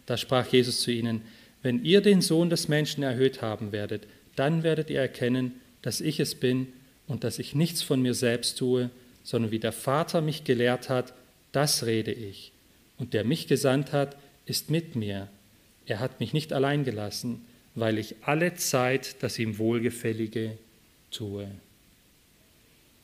[0.06, 1.22] Da sprach Jesus zu ihnen,
[1.62, 6.20] wenn ihr den Sohn des Menschen erhöht haben werdet, dann werdet ihr erkennen, dass ich
[6.20, 6.66] es bin
[7.06, 8.90] und dass ich nichts von mir selbst tue,
[9.24, 11.12] sondern wie der Vater mich gelehrt hat,
[11.50, 12.52] das rede ich.
[12.98, 15.28] Und der mich gesandt hat, ist mit mir.
[15.86, 20.56] Er hat mich nicht allein gelassen, weil ich alle Zeit das ihm Wohlgefällige
[21.10, 21.50] tue.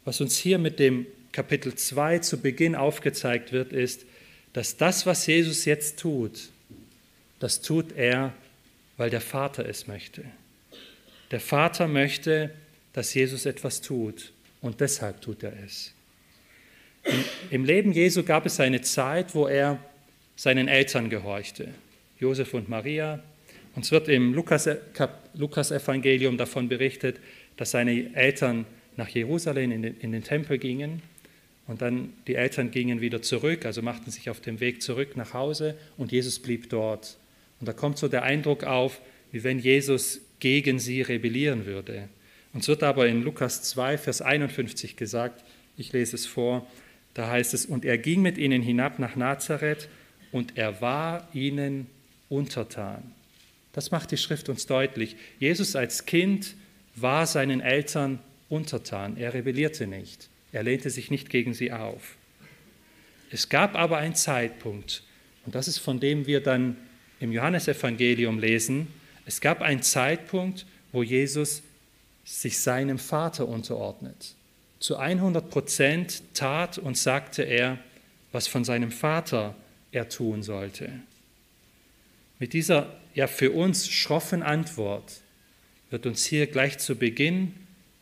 [0.05, 4.05] Was uns hier mit dem Kapitel 2 zu Beginn aufgezeigt wird, ist,
[4.53, 6.51] dass das, was Jesus jetzt tut,
[7.39, 8.35] das tut er,
[8.97, 10.25] weil der Vater es möchte.
[11.31, 12.51] Der Vater möchte,
[12.93, 15.95] dass Jesus etwas tut und deshalb tut er es.
[17.51, 19.79] Im, Leben Jesu gab es eine Zeit, wo er
[20.37, 21.69] seinen Eltern gehorchte,
[22.19, 23.23] Josef und Maria,
[23.75, 27.21] uns wird im Lukas-Evangelium davon berichtet,
[27.57, 31.03] dass seine Eltern nach Jerusalem in den, in den Tempel gingen
[31.67, 35.35] und dann die Eltern gingen wieder zurück, also machten sich auf dem Weg zurück nach
[35.35, 37.17] Hause und Jesus blieb dort.
[37.61, 42.09] Und da kommt so der Eindruck auf, wie wenn Jesus gegen sie rebellieren würde.
[42.53, 45.45] Uns wird aber in Lukas 2, Vers 51 gesagt,
[45.77, 46.67] ich lese es vor,
[47.21, 49.91] da heißt es, und er ging mit ihnen hinab nach Nazareth
[50.33, 51.87] und er war ihnen
[52.31, 53.13] untertan.
[53.75, 55.17] Das macht die Schrift uns deutlich.
[55.39, 56.55] Jesus als Kind
[56.97, 59.19] war seinen Eltern untertan.
[59.19, 60.31] Er rebellierte nicht.
[60.51, 62.17] Er lehnte sich nicht gegen sie auf.
[63.31, 65.03] Es gab aber einen Zeitpunkt,
[65.45, 66.79] und das ist von dem wir dann
[67.21, 68.87] im Johannesevangelium lesen,
[69.27, 71.63] es gab einen Zeitpunkt, wo Jesus
[72.25, 74.37] sich seinem Vater unterordnet.
[74.81, 77.79] Zu 100 Prozent tat und sagte er,
[78.33, 79.55] was von seinem Vater
[79.93, 80.91] er tun sollte.
[82.39, 85.21] Mit dieser ja für uns schroffen Antwort
[85.91, 87.55] wird uns hier gleich zu Beginn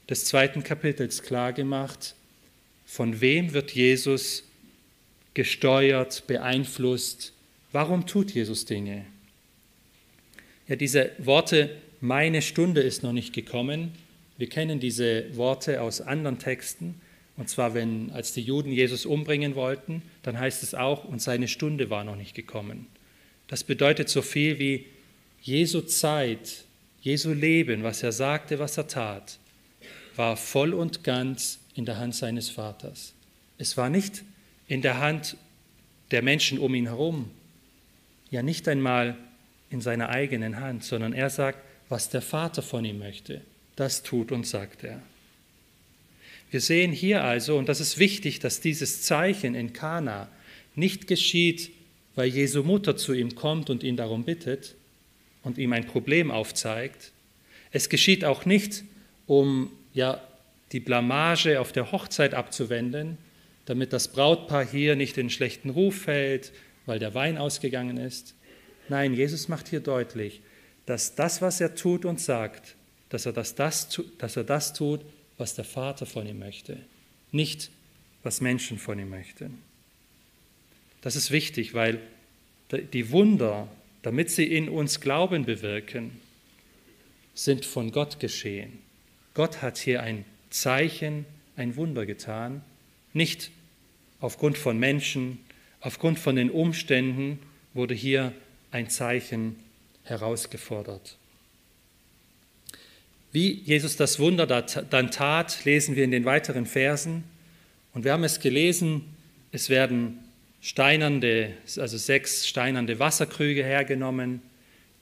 [0.09, 2.15] des zweiten Kapitels klargemacht,
[2.87, 4.45] von wem wird Jesus
[5.35, 7.33] gesteuert, beeinflusst,
[7.73, 9.05] warum tut Jesus Dinge.
[10.69, 13.93] Ja, diese Worte, meine Stunde ist noch nicht gekommen,
[14.39, 17.01] wir kennen diese Worte aus anderen Texten,
[17.37, 21.47] und zwar, wenn als die Juden Jesus umbringen wollten, dann heißt es auch, und seine
[21.47, 22.87] Stunde war noch nicht gekommen.
[23.47, 24.87] Das bedeutet so viel wie
[25.43, 26.65] Jesu Zeit,
[27.01, 29.39] Jesu Leben, was er sagte, was er tat,
[30.17, 33.15] war voll und ganz in der Hand seines Vaters.
[33.57, 34.25] Es war nicht
[34.67, 35.37] in der Hand
[36.11, 37.31] der Menschen um ihn herum,
[38.31, 39.17] ja nicht einmal
[39.71, 43.43] in seiner eigenen Hand, sondern er sagt, was der Vater von ihm möchte,
[43.79, 45.03] das tut und sagt er.
[46.51, 50.29] Wir sehen hier also, und das ist wichtig, dass dieses Zeichen in Kana
[50.75, 51.71] nicht geschieht,
[52.15, 54.75] weil Jesu Mutter zu ihm kommt und ihn darum bittet
[55.43, 57.13] und ihm ein Problem aufzeigt.
[57.71, 58.83] Es geschieht auch nicht,
[59.27, 60.23] um ja,
[60.73, 63.19] die Blamage auf der Hochzeit abzuwenden,
[63.67, 66.53] damit das Brautpaar hier nicht in schlechten Ruf fällt,
[66.87, 68.35] weil der Wein ausgegangen ist.
[68.89, 70.41] Nein, Jesus macht hier deutlich,
[70.87, 72.75] dass das, was er tut und sagt,
[73.11, 75.01] dass er das, das, dass er das tut,
[75.37, 76.79] was der Vater von ihm möchte,
[77.33, 77.71] nicht
[78.23, 79.59] was Menschen von ihm möchten.
[81.01, 82.01] Das ist wichtig, weil
[82.93, 83.69] die Wunder,
[84.03, 86.21] damit sie in uns Glauben bewirken,
[87.35, 88.81] sind von Gott geschehen.
[89.35, 91.25] Gott hat hier ein Zeichen,
[91.57, 92.63] ein Wunder getan,
[93.13, 93.51] nicht
[94.21, 95.39] aufgrund von Menschen,
[95.81, 97.39] aufgrund von den Umständen
[97.75, 98.33] wurde hier
[98.73, 99.57] ein Zeichen
[100.03, 101.17] herausgefordert.
[103.33, 107.25] Wie Jesus das Wunder dann tat, lesen wir in den weiteren Versen.
[107.93, 109.03] Und wir haben es gelesen,
[109.53, 110.19] es werden
[110.61, 114.43] steinernde, also sechs steinernde Wasserkrüge hergenommen,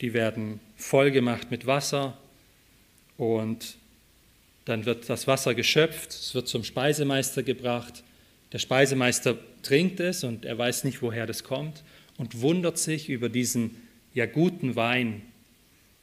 [0.00, 2.18] die werden vollgemacht mit Wasser
[3.16, 3.76] und
[4.66, 8.02] dann wird das Wasser geschöpft, es wird zum Speisemeister gebracht.
[8.52, 11.82] Der Speisemeister trinkt es und er weiß nicht, woher das kommt
[12.18, 13.76] und wundert sich über diesen
[14.12, 15.22] ja guten Wein.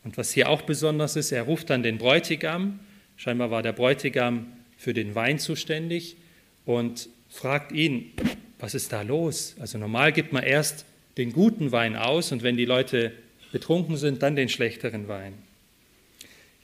[0.04, 2.80] Und was hier auch besonders ist, er ruft dann den Bräutigam,
[3.16, 6.18] scheinbar war der Bräutigam für den Wein zuständig
[6.66, 8.12] und fragt ihn,
[8.60, 9.56] was ist da los?
[9.60, 10.86] Also normal gibt man erst
[11.18, 13.12] den guten Wein aus und wenn die Leute
[13.52, 15.34] betrunken sind, dann den schlechteren Wein.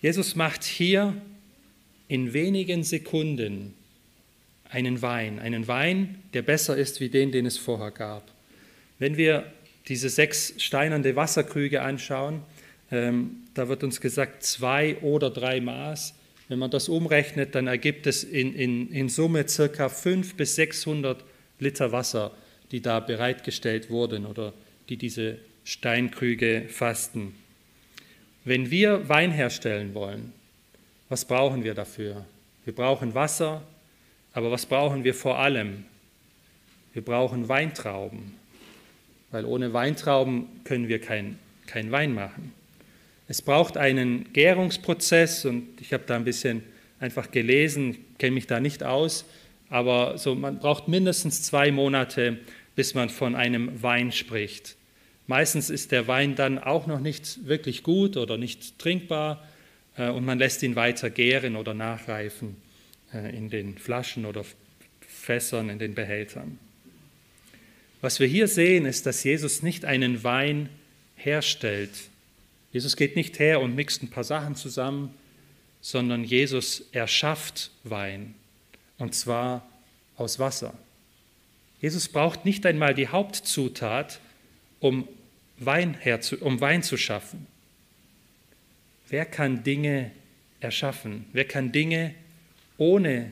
[0.01, 1.13] Jesus macht hier
[2.07, 3.73] in wenigen Sekunden
[4.69, 8.31] einen Wein, einen Wein, der besser ist wie den, den es vorher gab.
[8.97, 9.51] Wenn wir
[9.87, 12.41] diese sechs steinernde Wasserkrüge anschauen,
[12.91, 16.13] ähm, da wird uns gesagt zwei oder drei Maß.
[16.47, 21.23] Wenn man das umrechnet, dann ergibt es in, in, in Summe circa 500 bis 600
[21.59, 22.31] Liter Wasser,
[22.71, 24.53] die da bereitgestellt wurden oder
[24.89, 27.35] die diese Steinkrüge fassten.
[28.45, 30.33] Wenn wir Wein herstellen wollen,
[31.09, 32.25] was brauchen wir dafür?
[32.65, 33.61] Wir brauchen Wasser,
[34.33, 35.85] aber was brauchen wir vor allem?
[36.93, 38.33] Wir brauchen Weintrauben,
[39.31, 42.53] weil ohne Weintrauben können wir kein, kein Wein machen.
[43.29, 46.63] Es braucht einen Gärungsprozess und ich habe da ein bisschen
[46.99, 49.23] einfach gelesen, kenne mich da nicht aus,
[49.69, 52.39] aber so, man braucht mindestens zwei Monate,
[52.75, 54.75] bis man von einem Wein spricht.
[55.27, 59.47] Meistens ist der Wein dann auch noch nicht wirklich gut oder nicht trinkbar
[59.95, 62.55] äh, und man lässt ihn weiter gären oder nachreifen
[63.13, 64.43] äh, in den Flaschen oder
[65.01, 66.57] Fässern, in den Behältern.
[68.01, 70.69] Was wir hier sehen, ist, dass Jesus nicht einen Wein
[71.15, 71.91] herstellt.
[72.71, 75.13] Jesus geht nicht her und mixt ein paar Sachen zusammen,
[75.81, 78.35] sondern Jesus erschafft Wein,
[78.97, 79.67] und zwar
[80.17, 80.77] aus Wasser.
[81.81, 84.19] Jesus braucht nicht einmal die Hauptzutat,
[84.79, 85.07] um
[85.57, 87.47] Wein, herzu, um Wein zu schaffen.
[89.07, 90.11] Wer kann Dinge
[90.59, 91.25] erschaffen?
[91.33, 92.13] Wer kann Dinge
[92.77, 93.31] ohne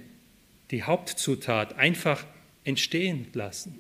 [0.72, 2.26] die Hauptzutat einfach
[2.64, 3.80] entstehen lassen?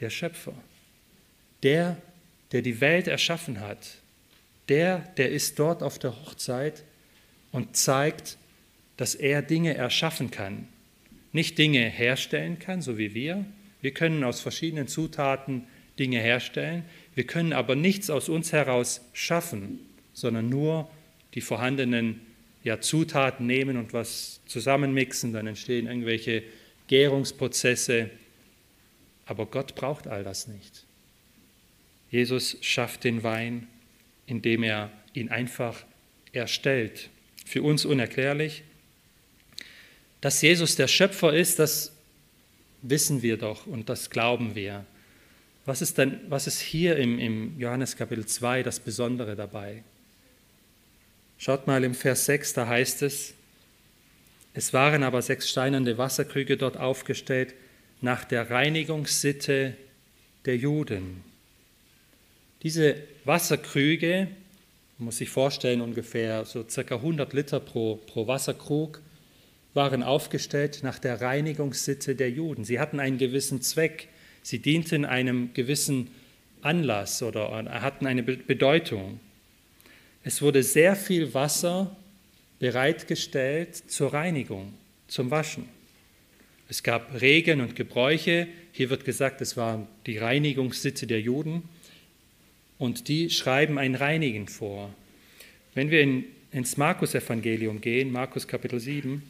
[0.00, 0.54] Der Schöpfer.
[1.62, 1.96] Der,
[2.52, 3.98] der die Welt erschaffen hat.
[4.68, 6.84] Der, der ist dort auf der Hochzeit
[7.52, 8.38] und zeigt,
[8.96, 10.68] dass er Dinge erschaffen kann.
[11.32, 13.44] Nicht Dinge herstellen kann, so wie wir.
[13.80, 15.66] Wir können aus verschiedenen Zutaten
[15.98, 16.84] Dinge herstellen.
[17.14, 19.80] Wir können aber nichts aus uns heraus schaffen,
[20.12, 20.90] sondern nur
[21.34, 22.20] die vorhandenen
[22.62, 26.42] ja, Zutaten nehmen und was zusammenmixen, dann entstehen irgendwelche
[26.88, 28.10] Gärungsprozesse.
[29.26, 30.84] Aber Gott braucht all das nicht.
[32.10, 33.68] Jesus schafft den Wein,
[34.26, 35.84] indem er ihn einfach
[36.32, 37.10] erstellt.
[37.46, 38.62] Für uns unerklärlich.
[40.20, 41.92] Dass Jesus der Schöpfer ist, das
[42.82, 44.84] wissen wir doch und das glauben wir.
[45.66, 49.82] Was ist denn, was ist hier im, im Johannes Kapitel 2 das Besondere dabei?
[51.38, 53.34] Schaut mal im Vers 6, da heißt es,
[54.54, 57.54] es waren aber sechs steinerne Wasserkrüge dort aufgestellt
[58.00, 59.76] nach der Reinigungssitte
[60.44, 61.24] der Juden.
[62.64, 62.96] Diese
[63.26, 64.28] Wasserkrüge,
[64.96, 69.02] man muss sich vorstellen, ungefähr so circa 100 Liter pro, pro Wasserkrug,
[69.74, 72.64] waren aufgestellt nach der Reinigungssitte der Juden.
[72.64, 74.08] Sie hatten einen gewissen Zweck.
[74.42, 76.08] Sie dienten einem gewissen
[76.62, 77.50] Anlass oder
[77.82, 79.20] hatten eine Bedeutung.
[80.22, 81.94] Es wurde sehr viel Wasser
[82.60, 84.72] bereitgestellt zur Reinigung,
[85.06, 85.68] zum Waschen.
[86.70, 88.46] Es gab Regeln und Gebräuche.
[88.72, 91.68] Hier wird gesagt, es war die Reinigungssitze der Juden.
[92.78, 94.92] Und die schreiben ein Reinigen vor.
[95.74, 99.22] Wenn wir in, ins Markus-Evangelium gehen, Markus Kapitel 7,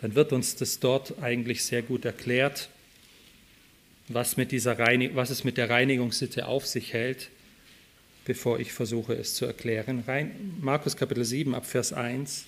[0.00, 2.68] dann wird uns das dort eigentlich sehr gut erklärt
[4.08, 7.28] was, mit dieser Reinig was es mit der Reinigungssitte auf sich hält,
[8.24, 10.04] bevor ich versuche es zu erklären.
[10.06, 12.46] Rein, Markus Kapitel 7 ab Vers 1.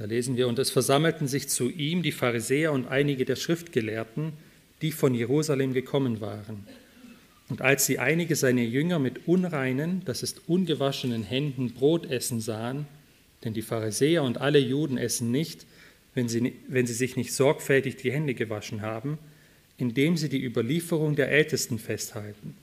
[0.00, 4.32] Da lesen wir, und es versammelten sich zu ihm die Pharisäer und einige der Schriftgelehrten,
[4.80, 6.66] die von Jerusalem gekommen waren.
[7.50, 12.86] Und als sie einige seiner Jünger mit unreinen, das ist ungewaschenen Händen Brot essen sahen,
[13.44, 15.66] denn die Pharisäer und alle Juden essen nicht,
[16.14, 19.18] wenn sie, wenn sie sich nicht sorgfältig die Hände gewaschen haben,
[19.76, 22.54] indem sie die Überlieferung der Ältesten festhalten.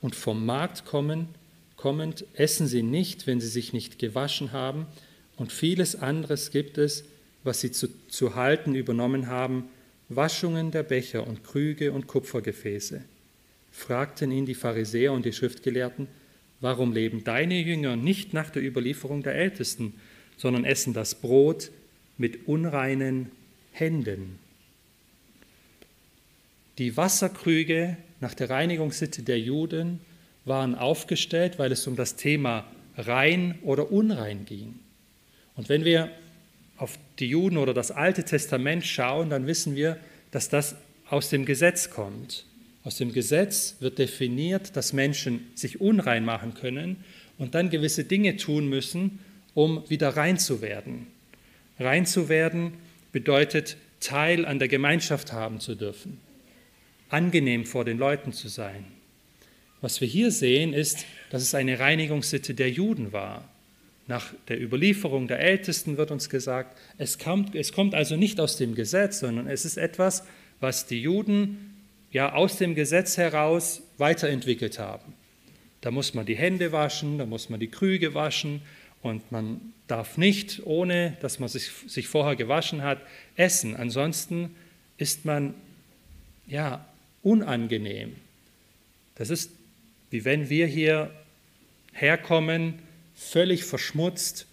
[0.00, 1.28] Und vom Markt kommen,
[1.76, 4.86] kommend essen sie nicht, wenn sie sich nicht gewaschen haben.
[5.40, 7.02] Und vieles anderes gibt es,
[7.44, 9.70] was sie zu, zu halten übernommen haben,
[10.10, 13.02] Waschungen der Becher und Krüge und Kupfergefäße.
[13.72, 16.08] Fragten ihn die Pharisäer und die Schriftgelehrten,
[16.60, 19.94] warum leben deine Jünger nicht nach der Überlieferung der Ältesten,
[20.36, 21.70] sondern essen das Brot
[22.18, 23.30] mit unreinen
[23.72, 24.38] Händen.
[26.76, 30.00] Die Wasserkrüge nach der Reinigungssitte der Juden
[30.44, 34.74] waren aufgestellt, weil es um das Thema rein oder unrein ging.
[35.56, 36.10] Und wenn wir
[36.76, 39.98] auf die Juden oder das Alte Testament schauen, dann wissen wir,
[40.30, 40.76] dass das
[41.08, 42.46] aus dem Gesetz kommt.
[42.84, 47.04] Aus dem Gesetz wird definiert, dass Menschen sich unrein machen können
[47.36, 49.18] und dann gewisse Dinge tun müssen,
[49.52, 51.06] um wieder rein zu werden.
[51.78, 52.72] Rein zu werden
[53.12, 56.18] bedeutet, Teil an der Gemeinschaft haben zu dürfen,
[57.10, 58.86] angenehm vor den Leuten zu sein.
[59.82, 63.49] Was wir hier sehen, ist, dass es eine Reinigungssitte der Juden war.
[64.10, 68.56] Nach der Überlieferung der Ältesten wird uns gesagt, es kommt, es kommt also nicht aus
[68.56, 70.24] dem Gesetz, sondern es ist etwas,
[70.58, 71.76] was die Juden
[72.10, 75.14] ja aus dem Gesetz heraus weiterentwickelt haben.
[75.80, 78.62] Da muss man die Hände waschen, da muss man die Krüge waschen
[79.00, 83.00] und man darf nicht, ohne dass man sich, sich vorher gewaschen hat,
[83.36, 83.76] essen.
[83.76, 84.56] Ansonsten
[84.98, 85.54] ist man
[86.48, 86.84] ja
[87.22, 88.16] unangenehm.
[89.14, 89.52] Das ist
[90.10, 91.12] wie wenn wir hier
[91.92, 92.80] herkommen,
[93.20, 94.46] völlig verschmutzt.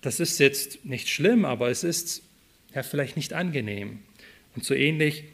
[0.00, 2.22] Das ist jetzt nicht schlimm, aber es ist
[2.74, 4.00] ja vielleicht nicht angenehm.
[4.56, 5.24] Und so ähnlich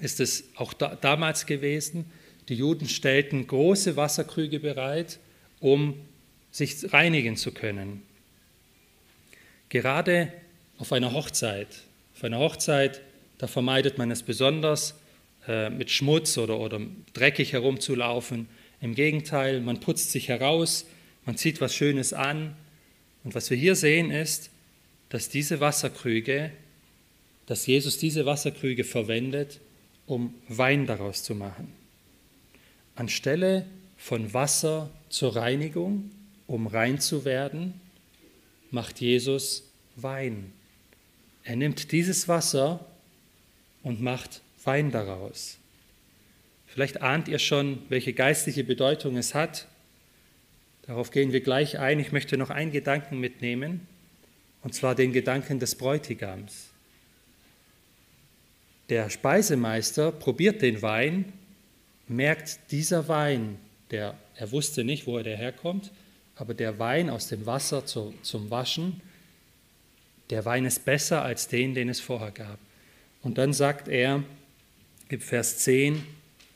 [0.00, 2.10] ist es auch da, damals gewesen.
[2.48, 5.18] Die Juden stellten große Wasserkrüge bereit,
[5.60, 5.94] um
[6.50, 8.02] sich reinigen zu können.
[9.68, 10.32] Gerade
[10.78, 11.68] auf einer Hochzeit.
[12.14, 13.00] Auf einer Hochzeit,
[13.38, 14.94] da vermeidet man es besonders,
[15.46, 16.80] äh, mit Schmutz oder, oder
[17.12, 18.48] dreckig herumzulaufen.
[18.80, 20.86] Im Gegenteil, man putzt sich heraus,
[21.26, 22.56] man zieht was Schönes an.
[23.24, 24.50] Und was wir hier sehen ist,
[25.08, 26.52] dass diese Wasserkrüge,
[27.46, 29.60] dass Jesus diese Wasserkrüge verwendet,
[30.06, 31.72] um Wein daraus zu machen.
[32.94, 33.66] Anstelle
[33.96, 36.10] von Wasser zur Reinigung,
[36.46, 37.80] um rein zu werden,
[38.70, 39.64] macht Jesus
[39.96, 40.52] Wein.
[41.44, 42.84] Er nimmt dieses Wasser
[43.82, 45.58] und macht Wein daraus.
[46.66, 49.66] Vielleicht ahnt ihr schon, welche geistliche Bedeutung es hat.
[50.86, 51.98] Darauf gehen wir gleich ein.
[51.98, 53.86] Ich möchte noch einen Gedanken mitnehmen,
[54.62, 56.70] und zwar den Gedanken des Bräutigams.
[58.88, 61.32] Der Speisemeister probiert den Wein,
[62.06, 63.58] merkt, dieser Wein,
[63.90, 65.90] der, er wusste nicht, wo er herkommt,
[66.36, 69.00] aber der Wein aus dem Wasser zu, zum Waschen,
[70.30, 72.58] der Wein ist besser als den, den es vorher gab.
[73.22, 74.22] Und dann sagt er,
[75.08, 76.04] im Vers 10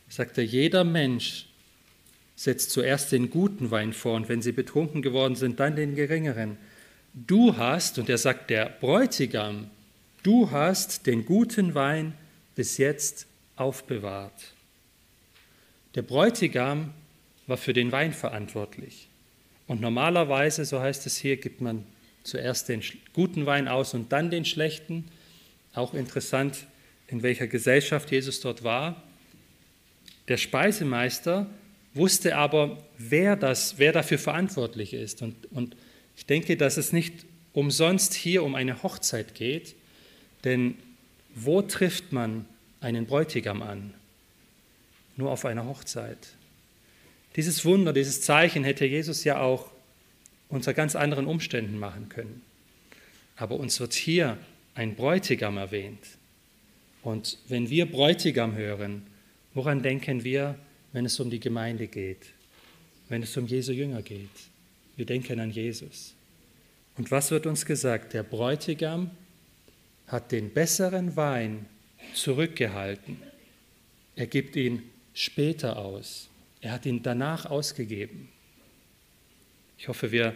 [0.08, 1.49] sagt er, jeder Mensch
[2.40, 6.56] setzt zuerst den guten Wein vor und wenn sie betrunken geworden sind, dann den geringeren.
[7.12, 9.68] Du hast, und er sagt der Bräutigam,
[10.22, 12.14] du hast den guten Wein
[12.54, 13.26] bis jetzt
[13.56, 14.54] aufbewahrt.
[15.94, 16.94] Der Bräutigam
[17.46, 19.08] war für den Wein verantwortlich.
[19.66, 21.84] Und normalerweise, so heißt es hier, gibt man
[22.22, 22.82] zuerst den
[23.12, 25.10] guten Wein aus und dann den schlechten.
[25.74, 26.66] Auch interessant,
[27.06, 29.02] in welcher Gesellschaft Jesus dort war.
[30.28, 31.46] Der Speisemeister
[31.94, 35.22] wusste aber, wer, das, wer dafür verantwortlich ist.
[35.22, 35.76] Und, und
[36.16, 39.74] ich denke, dass es nicht umsonst hier um eine Hochzeit geht,
[40.44, 40.76] denn
[41.34, 42.46] wo trifft man
[42.80, 43.94] einen Bräutigam an?
[45.16, 46.18] Nur auf einer Hochzeit.
[47.36, 49.70] Dieses Wunder, dieses Zeichen hätte Jesus ja auch
[50.48, 52.42] unter ganz anderen Umständen machen können.
[53.36, 54.38] Aber uns wird hier
[54.74, 56.04] ein Bräutigam erwähnt.
[57.02, 59.06] Und wenn wir Bräutigam hören,
[59.54, 60.56] woran denken wir,
[60.92, 62.26] wenn es um die Gemeinde geht,
[63.08, 64.28] wenn es um Jesu Jünger geht?
[64.96, 66.14] Wir denken an Jesus.
[66.96, 68.12] Und was wird uns gesagt?
[68.12, 69.10] Der Bräutigam
[70.06, 71.66] hat den besseren Wein
[72.14, 73.16] zurückgehalten.
[74.16, 74.82] Er gibt ihn
[75.14, 76.28] später aus.
[76.60, 78.28] Er hat ihn danach ausgegeben.
[79.78, 80.34] Ich hoffe, wir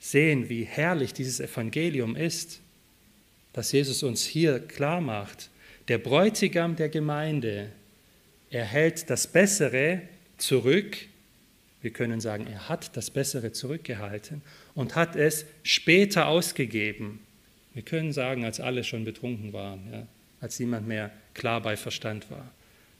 [0.00, 2.60] sehen, wie herrlich dieses Evangelium ist,
[3.52, 5.50] dass Jesus uns hier klar macht,
[5.88, 7.70] der Bräutigam der Gemeinde,
[8.50, 10.02] er hält das Bessere
[10.36, 10.96] zurück.
[11.82, 14.42] Wir können sagen, er hat das Bessere zurückgehalten
[14.74, 17.20] und hat es später ausgegeben.
[17.72, 20.06] Wir können sagen, als alle schon betrunken waren, ja,
[20.40, 22.50] als niemand mehr klar bei Verstand war,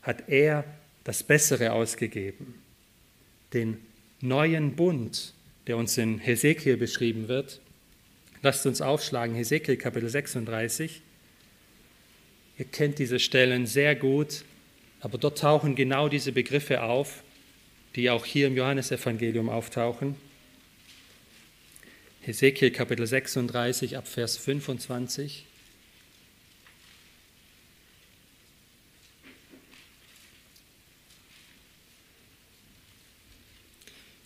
[0.03, 0.65] hat er
[1.05, 2.55] das Bessere ausgegeben.
[3.53, 3.79] Den
[4.21, 5.35] neuen Bund,
[5.67, 7.61] der uns in Hesekiel beschrieben wird.
[8.43, 11.03] Lasst uns aufschlagen, Hesekiel Kapitel 36.
[12.59, 14.45] Ihr kennt diese Stellen sehr gut,
[15.01, 17.23] aber dort tauchen genau diese Begriffe auf,
[17.97, 20.15] die auch hier im Johannesevangelium auftauchen.
[22.23, 25.47] Hesekiel Kapitel 36 ab Vers 25.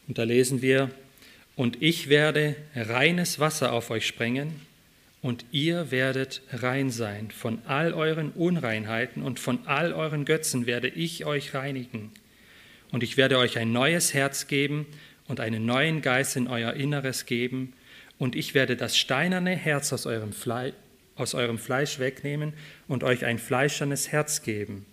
[0.06, 0.90] Und da lesen wir,
[1.56, 4.60] und ich werde reines Wasser auf euch sprengen,
[5.24, 7.30] und ihr werdet rein sein.
[7.30, 12.10] Von all euren Unreinheiten und von all euren Götzen werde ich euch reinigen.
[12.92, 14.84] Und ich werde euch ein neues Herz geben
[15.26, 17.72] und einen neuen Geist in euer Inneres geben.
[18.18, 20.74] Und ich werde das steinerne Herz aus eurem, Fle
[21.16, 22.52] aus eurem Fleisch wegnehmen
[22.86, 24.84] und euch ein fleischernes Herz geben.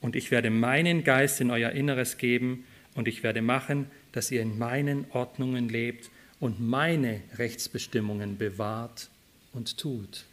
[0.00, 4.42] Und ich werde meinen Geist in euer Inneres geben und ich werde machen, dass ihr
[4.42, 6.08] in meinen Ordnungen lebt
[6.38, 9.08] und meine Rechtsbestimmungen bewahrt
[9.52, 10.24] und tut.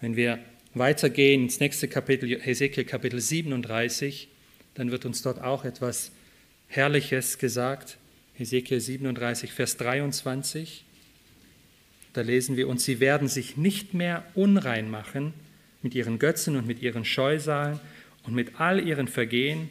[0.00, 0.38] Wenn wir
[0.74, 4.28] weitergehen ins nächste Kapitel, Hesekiel Kapitel 37,
[4.74, 6.10] dann wird uns dort auch etwas
[6.66, 7.98] Herrliches gesagt.
[8.34, 10.84] Hesekiel 37, Vers 23.
[12.12, 15.34] Da lesen wir, und sie werden sich nicht mehr unrein machen
[15.82, 17.78] mit ihren Götzen und mit ihren Scheusalen
[18.24, 19.70] und mit all ihren Vergehen,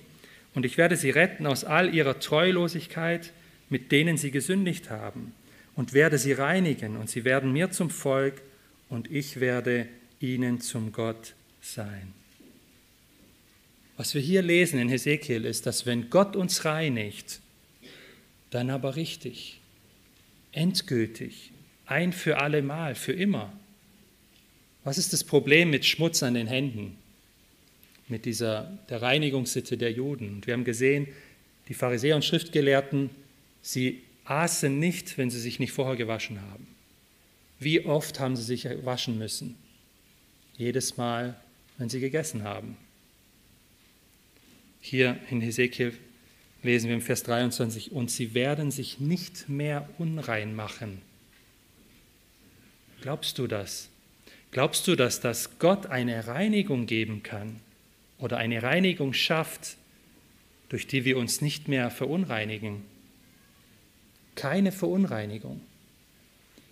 [0.56, 3.34] und ich werde sie retten aus all ihrer Treulosigkeit,
[3.70, 5.34] mit denen sie gesündigt haben,
[5.76, 8.42] und werde sie reinigen, und sie werden mir zum Volk,
[8.90, 9.88] und ich werde
[10.20, 12.14] ihnen zum Gott sein.
[13.98, 17.40] Was wir hier lesen in Hesekiel ist, dass wenn Gott uns reinigt,
[18.50, 19.60] dann aber richtig,
[20.52, 21.52] endgültig,
[21.86, 23.52] ein für alle Mal, für immer.
[24.84, 26.98] Was ist das Problem mit Schmutz an den Händen?
[28.08, 30.36] mit dieser, der Reinigungssitte der Juden.
[30.36, 31.08] Und wir haben gesehen,
[31.68, 33.10] die Pharisäer und Schriftgelehrten,
[33.62, 36.68] sie aßen nicht, wenn sie sich nicht vorher gewaschen haben.
[37.60, 39.56] Wie oft haben sie sich waschen müssen?
[40.58, 41.36] Jedes Mal,
[41.78, 42.78] wenn sie gegessen haben.
[44.82, 45.98] Hier in Hesekiel
[46.62, 51.02] lesen wir im Vers 23, und sie werden sich nicht mehr unrein machen.
[53.02, 53.90] Glaubst du das?
[54.52, 57.60] Glaubst du, dass das Gott eine Reinigung geben kann?
[58.24, 59.76] oder eine Reinigung schafft,
[60.70, 62.86] durch die wir uns nicht mehr verunreinigen.
[64.36, 65.62] Keine Verunreinigung.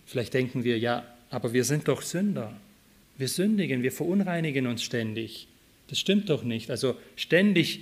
[0.05, 2.53] Vielleicht denken wir, ja, aber wir sind doch Sünder.
[3.17, 5.47] Wir sündigen, wir verunreinigen uns ständig.
[5.87, 6.71] Das stimmt doch nicht.
[6.71, 7.81] Also ständig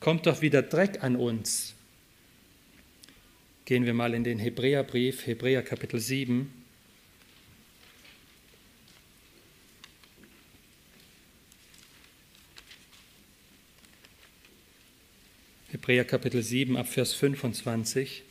[0.00, 1.74] kommt doch wieder Dreck an uns.
[3.64, 6.52] Gehen wir mal in den Hebräerbrief, Hebräer Kapitel 7.
[15.68, 18.24] Hebräer Kapitel 7 ab Vers 25.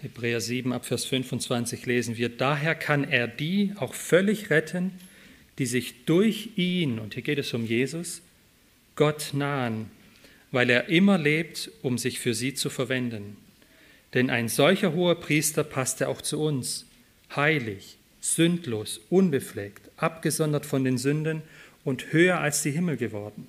[0.00, 4.92] Hebräer 7 ab Vers 25 lesen wir, daher kann er die auch völlig retten,
[5.58, 8.22] die sich durch ihn, und hier geht es um Jesus,
[8.94, 9.90] Gott nahen,
[10.52, 13.36] weil er immer lebt, um sich für sie zu verwenden.
[14.14, 16.86] Denn ein solcher hoher Priester passte auch zu uns,
[17.34, 21.42] heilig, sündlos, unbefleckt, abgesondert von den Sünden
[21.84, 23.48] und höher als die Himmel geworden,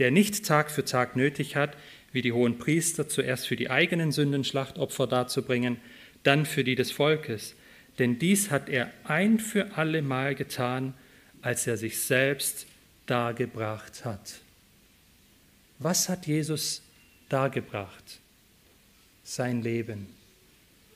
[0.00, 1.76] der nicht Tag für Tag nötig hat,
[2.16, 5.76] wie die hohen Priester, zuerst für die eigenen Sünden Schlachtopfer darzubringen,
[6.22, 7.54] dann für die des Volkes.
[7.98, 10.94] Denn dies hat er ein für alle Mal getan,
[11.42, 12.66] als er sich selbst
[13.04, 14.40] dargebracht hat.
[15.78, 16.80] Was hat Jesus
[17.28, 18.20] dargebracht?
[19.22, 20.06] Sein Leben.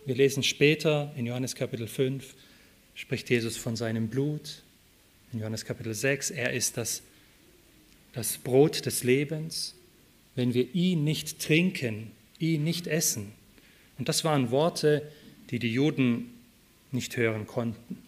[0.06, 2.34] Wir lesen später in Johannes Kapitel 5,
[2.94, 4.62] spricht Jesus von seinem Blut.
[5.34, 7.02] In Johannes Kapitel 6, er ist das,
[8.14, 9.74] das Brot des Lebens.
[10.34, 13.32] Wenn wir ihn nicht trinken, ihn nicht essen.
[13.98, 15.10] Und das waren Worte,
[15.50, 16.30] die die Juden
[16.92, 17.98] nicht hören konnten.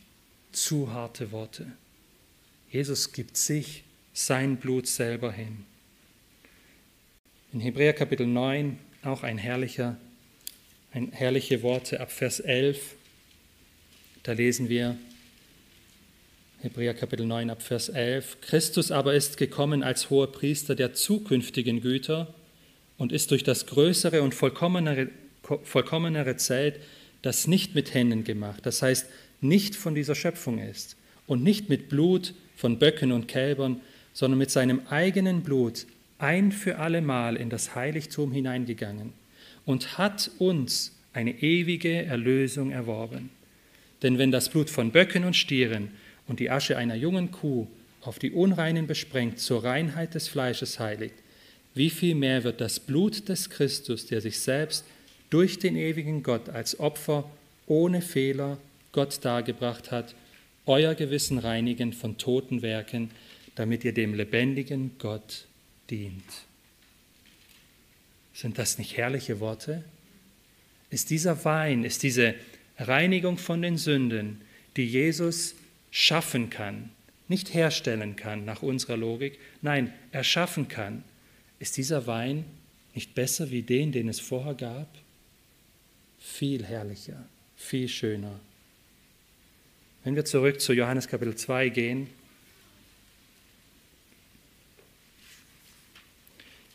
[0.52, 1.72] Zu harte Worte.
[2.70, 5.64] Jesus gibt sich, sein Blut selber hin.
[7.52, 9.98] In Hebräer Kapitel 9 auch ein herrlicher,
[10.92, 12.94] ein herrliche Worte ab Vers 11.
[14.22, 14.96] Da lesen wir
[16.62, 18.40] Hebräer Kapitel 9 ab Vers 11.
[18.40, 22.32] Christus aber ist gekommen als hoher Priester der zukünftigen Güter
[22.98, 25.08] und ist durch das größere und vollkommenere,
[25.64, 26.78] vollkommenere Zelt,
[27.20, 29.08] das nicht mit Händen gemacht, das heißt
[29.40, 30.96] nicht von dieser Schöpfung ist
[31.26, 33.80] und nicht mit Blut von Böcken und Kälbern,
[34.12, 35.86] sondern mit seinem eigenen Blut
[36.18, 39.14] ein für allemal in das Heiligtum hineingegangen
[39.66, 43.30] und hat uns eine ewige Erlösung erworben.
[44.02, 45.90] Denn wenn das Blut von Böcken und Stieren
[46.32, 47.66] und die Asche einer jungen Kuh
[48.00, 51.14] auf die Unreinen besprengt zur Reinheit des Fleisches heiligt,
[51.74, 54.86] wie viel mehr wird das Blut des Christus, der sich selbst
[55.28, 57.30] durch den ewigen Gott als Opfer
[57.66, 58.56] ohne Fehler
[58.92, 60.14] Gott dargebracht hat,
[60.64, 63.10] euer Gewissen reinigen von toten Werken,
[63.54, 65.44] damit ihr dem lebendigen Gott
[65.90, 66.24] dient.
[68.32, 69.84] Sind das nicht herrliche Worte?
[70.88, 72.34] Ist dieser Wein, ist diese
[72.78, 74.40] Reinigung von den Sünden,
[74.78, 75.56] die Jesus
[75.93, 76.90] schaffen kann,
[77.28, 81.05] nicht herstellen kann nach unserer Logik, nein, erschaffen kann,
[81.61, 82.45] ist dieser Wein
[82.95, 84.88] nicht besser wie den, den es vorher gab?
[86.18, 87.24] Viel herrlicher,
[87.57, 88.40] viel schöner.
[90.03, 92.09] Wenn wir zurück zu Johannes Kapitel 2 gehen,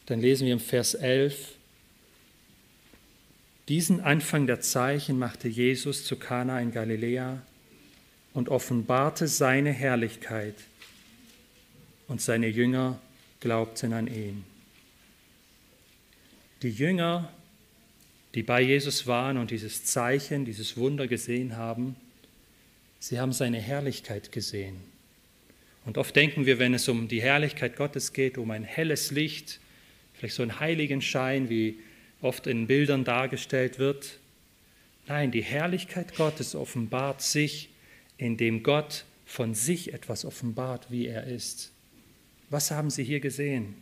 [0.05, 1.55] dann lesen wir im Vers 11,
[3.67, 7.41] diesen Anfang der Zeichen machte Jesus zu Kana in Galiläa
[8.37, 10.53] und offenbarte seine Herrlichkeit,
[12.07, 12.99] und seine Jünger
[13.39, 14.43] glaubten an ihn.
[16.61, 17.33] Die Jünger,
[18.35, 21.95] die bei Jesus waren und dieses Zeichen, dieses Wunder gesehen haben,
[22.99, 24.81] sie haben seine Herrlichkeit gesehen.
[25.83, 29.59] Und oft denken wir, wenn es um die Herrlichkeit Gottes geht, um ein helles Licht,
[30.13, 31.79] vielleicht so einen heiligen Schein, wie
[32.21, 34.19] oft in Bildern dargestellt wird.
[35.07, 37.69] Nein, die Herrlichkeit Gottes offenbart sich,
[38.17, 41.71] indem Gott von sich etwas offenbart, wie er ist.
[42.49, 43.75] Was haben Sie hier gesehen?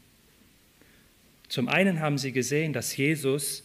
[1.48, 3.64] Zum einen haben Sie gesehen, dass Jesus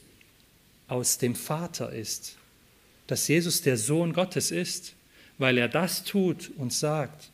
[0.89, 2.37] aus dem Vater ist,
[3.07, 4.95] dass Jesus der Sohn Gottes ist,
[5.39, 7.31] weil er das tut und sagt,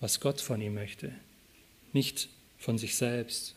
[0.00, 1.12] was Gott von ihm möchte,
[1.92, 3.54] nicht von sich selbst.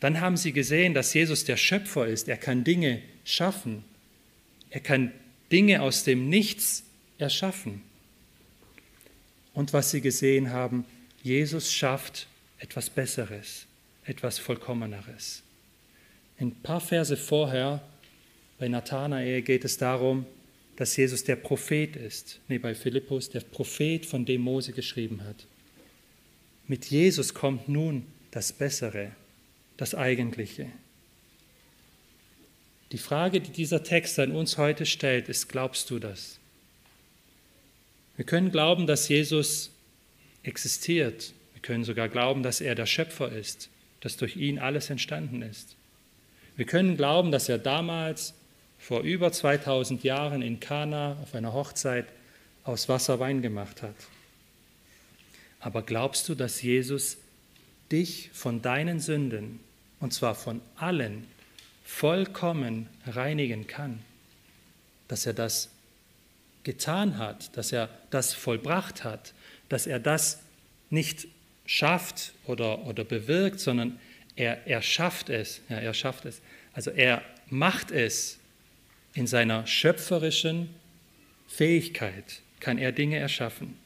[0.00, 2.28] Dann haben sie gesehen, dass Jesus der Schöpfer ist.
[2.28, 3.84] Er kann Dinge schaffen.
[4.70, 5.12] Er kann
[5.50, 6.84] Dinge aus dem Nichts
[7.18, 7.82] erschaffen.
[9.54, 10.84] Und was sie gesehen haben,
[11.22, 12.26] Jesus schafft
[12.58, 13.66] etwas Besseres,
[14.04, 15.42] etwas Vollkommeneres.
[16.38, 17.82] Ein paar Verse vorher
[18.58, 20.26] bei Nathanael geht es darum,
[20.76, 22.40] dass Jesus der Prophet ist.
[22.48, 25.46] Nee, bei Philippus der Prophet, von dem Mose geschrieben hat.
[26.66, 29.12] Mit Jesus kommt nun das Bessere
[29.76, 30.66] das Eigentliche.
[32.92, 36.38] Die Frage, die dieser Text an uns heute stellt, ist, glaubst du das?
[38.16, 39.70] Wir können glauben, dass Jesus
[40.42, 41.32] existiert.
[41.52, 43.68] Wir können sogar glauben, dass er der Schöpfer ist,
[44.00, 45.76] dass durch ihn alles entstanden ist.
[46.56, 48.34] Wir können glauben, dass er damals
[48.78, 52.06] vor über 2000 Jahren in Kana auf einer Hochzeit
[52.64, 53.94] aus Wasser Wein gemacht hat.
[55.60, 57.18] Aber glaubst du, dass Jesus
[57.90, 59.60] dich von deinen Sünden
[60.00, 61.26] und zwar von allen,
[61.84, 64.00] vollkommen reinigen kann,
[65.08, 65.70] dass er das
[66.66, 69.32] getan hat, dass er das vollbracht hat,
[69.68, 70.40] dass er das
[70.90, 71.28] nicht
[71.64, 74.00] schafft oder, oder bewirkt, sondern
[74.34, 76.40] er, er schafft es, ja, er schafft es.
[76.72, 78.38] Also er macht es
[79.14, 80.68] in seiner schöpferischen
[81.46, 83.76] Fähigkeit, kann er Dinge erschaffen.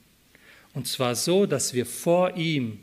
[0.73, 2.81] Und zwar so, dass wir vor ihm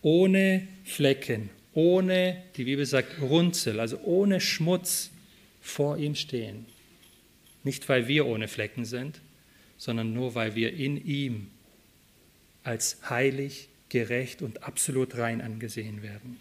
[0.00, 5.10] ohne Flecken, ohne, die Bibel sagt, Runzel, also ohne Schmutz
[5.60, 6.64] vor ihm stehen.
[7.64, 9.20] Nicht, weil wir ohne Flecken sind,
[9.78, 11.48] sondern nur, weil wir in ihm
[12.62, 16.38] als heilig, gerecht und absolut rein angesehen werden.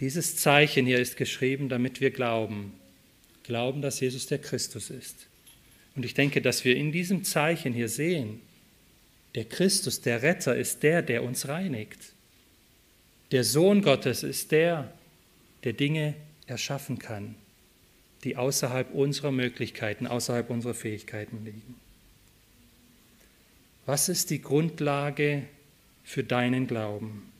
[0.00, 2.72] Dieses Zeichen hier ist geschrieben, damit wir glauben,
[3.42, 5.26] glauben, dass Jesus der Christus ist.
[5.94, 8.40] Und ich denke, dass wir in diesem Zeichen hier sehen,
[9.34, 12.00] der Christus, der Retter, ist der, der uns reinigt.
[13.30, 14.92] Der Sohn Gottes ist der,
[15.64, 16.14] der Dinge
[16.46, 17.34] erschaffen kann,
[18.24, 21.76] die außerhalb unserer Möglichkeiten, außerhalb unserer Fähigkeiten liegen.
[23.86, 25.44] Was ist die Grundlage
[26.04, 27.30] für deinen Glauben?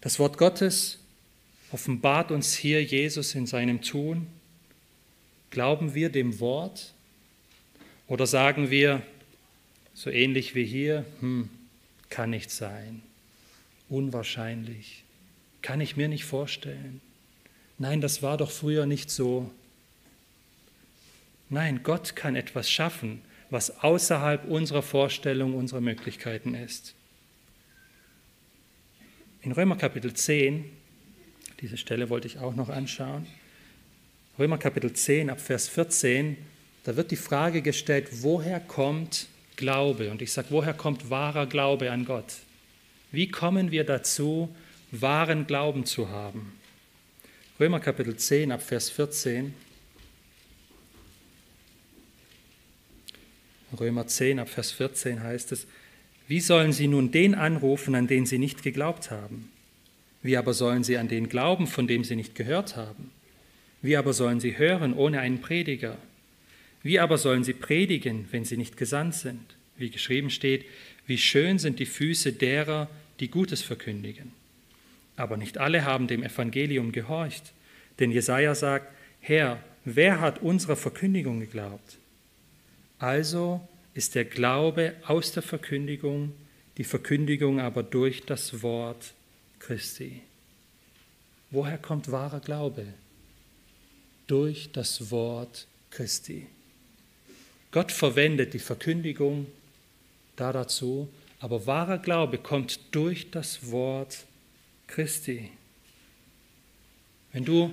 [0.00, 0.98] Das Wort Gottes
[1.72, 4.26] offenbart uns hier Jesus in seinem Tun.
[5.50, 6.94] Glauben wir dem Wort
[8.06, 9.02] oder sagen wir,
[9.94, 11.50] so ähnlich wie hier, hm,
[12.08, 13.02] kann nicht sein
[13.88, 15.04] unwahrscheinlich.
[15.62, 17.00] Kann ich mir nicht vorstellen.
[17.78, 19.50] Nein, das war doch früher nicht so.
[21.48, 23.20] Nein, Gott kann etwas schaffen,
[23.50, 26.94] was außerhalb unserer Vorstellung, unserer Möglichkeiten ist.
[29.42, 30.64] In Römer Kapitel 10,
[31.60, 33.26] diese Stelle wollte ich auch noch anschauen,
[34.38, 36.36] Römer Kapitel 10 ab Vers 14,
[36.84, 40.10] da wird die Frage gestellt, woher kommt Glaube?
[40.10, 42.34] Und ich sage, woher kommt wahrer Glaube an Gott?
[43.12, 44.54] Wie kommen wir dazu,
[44.90, 46.52] wahren Glauben zu haben?
[47.58, 49.54] Römer Kapitel 10 ab Vers 14.
[53.80, 55.66] Römer 10 ab Vers 14 heißt es,
[56.28, 59.50] wie sollen sie nun den anrufen, an den sie nicht geglaubt haben?
[60.22, 63.10] Wie aber sollen sie an den glauben, von dem sie nicht gehört haben?
[63.80, 65.96] Wie aber sollen sie hören ohne einen Prediger?
[66.82, 69.56] Wie aber sollen sie predigen, wenn sie nicht gesandt sind?
[69.78, 70.66] Wie geschrieben steht,
[71.06, 74.32] wie schön sind die Füße derer, die Gutes verkündigen.
[75.16, 77.52] Aber nicht alle haben dem Evangelium gehorcht,
[77.98, 81.98] denn Jesaja sagt: Herr, wer hat unserer Verkündigung geglaubt?
[82.98, 86.32] Also ist der Glaube aus der Verkündigung,
[86.76, 89.14] die Verkündigung aber durch das Wort
[89.58, 90.20] Christi.
[91.50, 92.84] Woher kommt wahrer Glaube?
[94.26, 96.46] Durch das Wort Christi.
[97.70, 99.46] Gott verwendet die Verkündigung
[100.36, 101.08] da dazu,
[101.40, 104.26] aber wahrer Glaube kommt durch das Wort
[104.86, 105.50] Christi.
[107.32, 107.70] Wenn du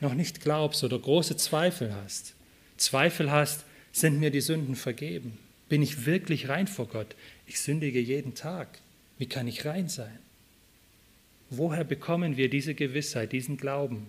[0.00, 2.34] noch nicht glaubst oder große Zweifel hast,
[2.76, 5.38] Zweifel hast, sind mir die Sünden vergeben?
[5.68, 7.14] Bin ich wirklich rein vor Gott?
[7.46, 8.78] Ich sündige jeden Tag.
[9.18, 10.18] Wie kann ich rein sein?
[11.50, 14.08] Woher bekommen wir diese Gewissheit, diesen Glauben?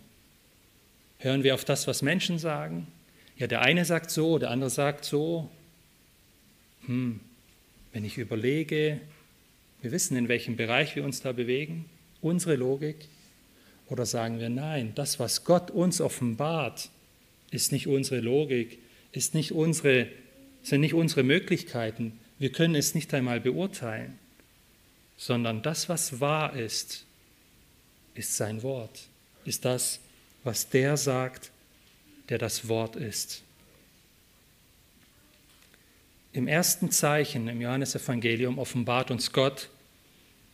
[1.20, 2.88] Hören wir auf das, was Menschen sagen?
[3.38, 5.50] Ja, der eine sagt so, der andere sagt so.
[6.86, 7.20] Hm,
[7.92, 9.00] Wenn ich überlege,
[9.82, 11.86] wir wissen, in welchem Bereich wir uns da bewegen,
[12.24, 13.08] unsere Logik,
[13.90, 16.90] oder sagen wir, nein, das, was Gott uns offenbart,
[17.52, 18.80] ist nicht unsere Logik,
[19.12, 20.08] ist nicht unsere,
[20.64, 22.20] sind nicht unsere Möglichkeiten.
[22.40, 24.18] Wir können es nicht einmal beurteilen,
[25.18, 27.06] sondern das, was wahr ist,
[28.16, 29.08] ist sein Wort,
[29.46, 30.00] ist das,
[30.44, 31.52] was der sagt,
[32.30, 33.44] der das Wort ist.
[36.32, 39.70] Im ersten Zeichen im Johannesevangelium offenbart uns Gott,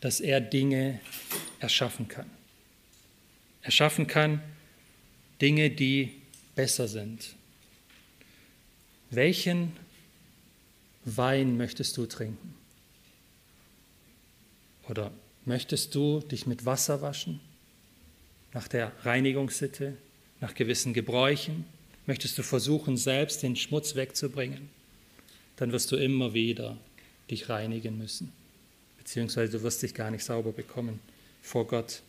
[0.02, 1.00] dass er Dinge
[1.60, 2.30] erschaffen kann.
[3.62, 4.42] Erschaffen kann
[5.42, 6.12] Dinge, die
[6.56, 7.36] besser sind.
[9.10, 9.74] Welchen
[11.06, 12.54] Wein möchtest du trinken?
[14.88, 15.12] Oder
[15.46, 17.40] möchtest du dich mit Wasser waschen?
[18.54, 19.98] Nach der Reinigungssitte,
[20.42, 21.66] nach gewissen Gebräuchen?
[22.06, 24.70] Möchtest du versuchen, selbst den Schmutz wegzubringen?
[25.58, 26.78] Dann wirst du immer wieder
[27.30, 28.32] dich reinigen müssen.
[29.10, 31.00] Beziehungsweise du wirst dich gar nicht sauber bekommen
[31.42, 32.04] vor Gott.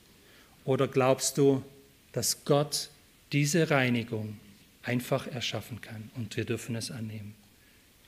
[0.66, 1.64] Oder glaubst du,
[2.12, 2.90] dass Gott
[3.32, 4.38] diese Reinigung
[4.82, 7.34] einfach erschaffen kann und wir dürfen es annehmen?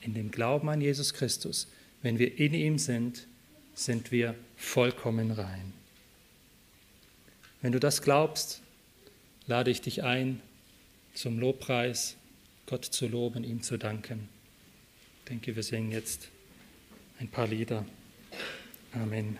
[0.01, 1.67] In dem Glauben an Jesus Christus,
[2.03, 3.25] wenn wir in ihm sind,
[3.73, 5.73] sind wir vollkommen rein.
[7.63, 8.61] Wenn du das glaubst,
[9.47, 10.39] lade ich dich ein,
[11.15, 12.15] zum Lobpreis
[12.67, 14.29] Gott zu loben, ihm zu danken.
[15.23, 16.29] Ich denke, wir singen jetzt
[17.19, 17.83] ein paar Lieder.
[18.95, 19.39] Amen.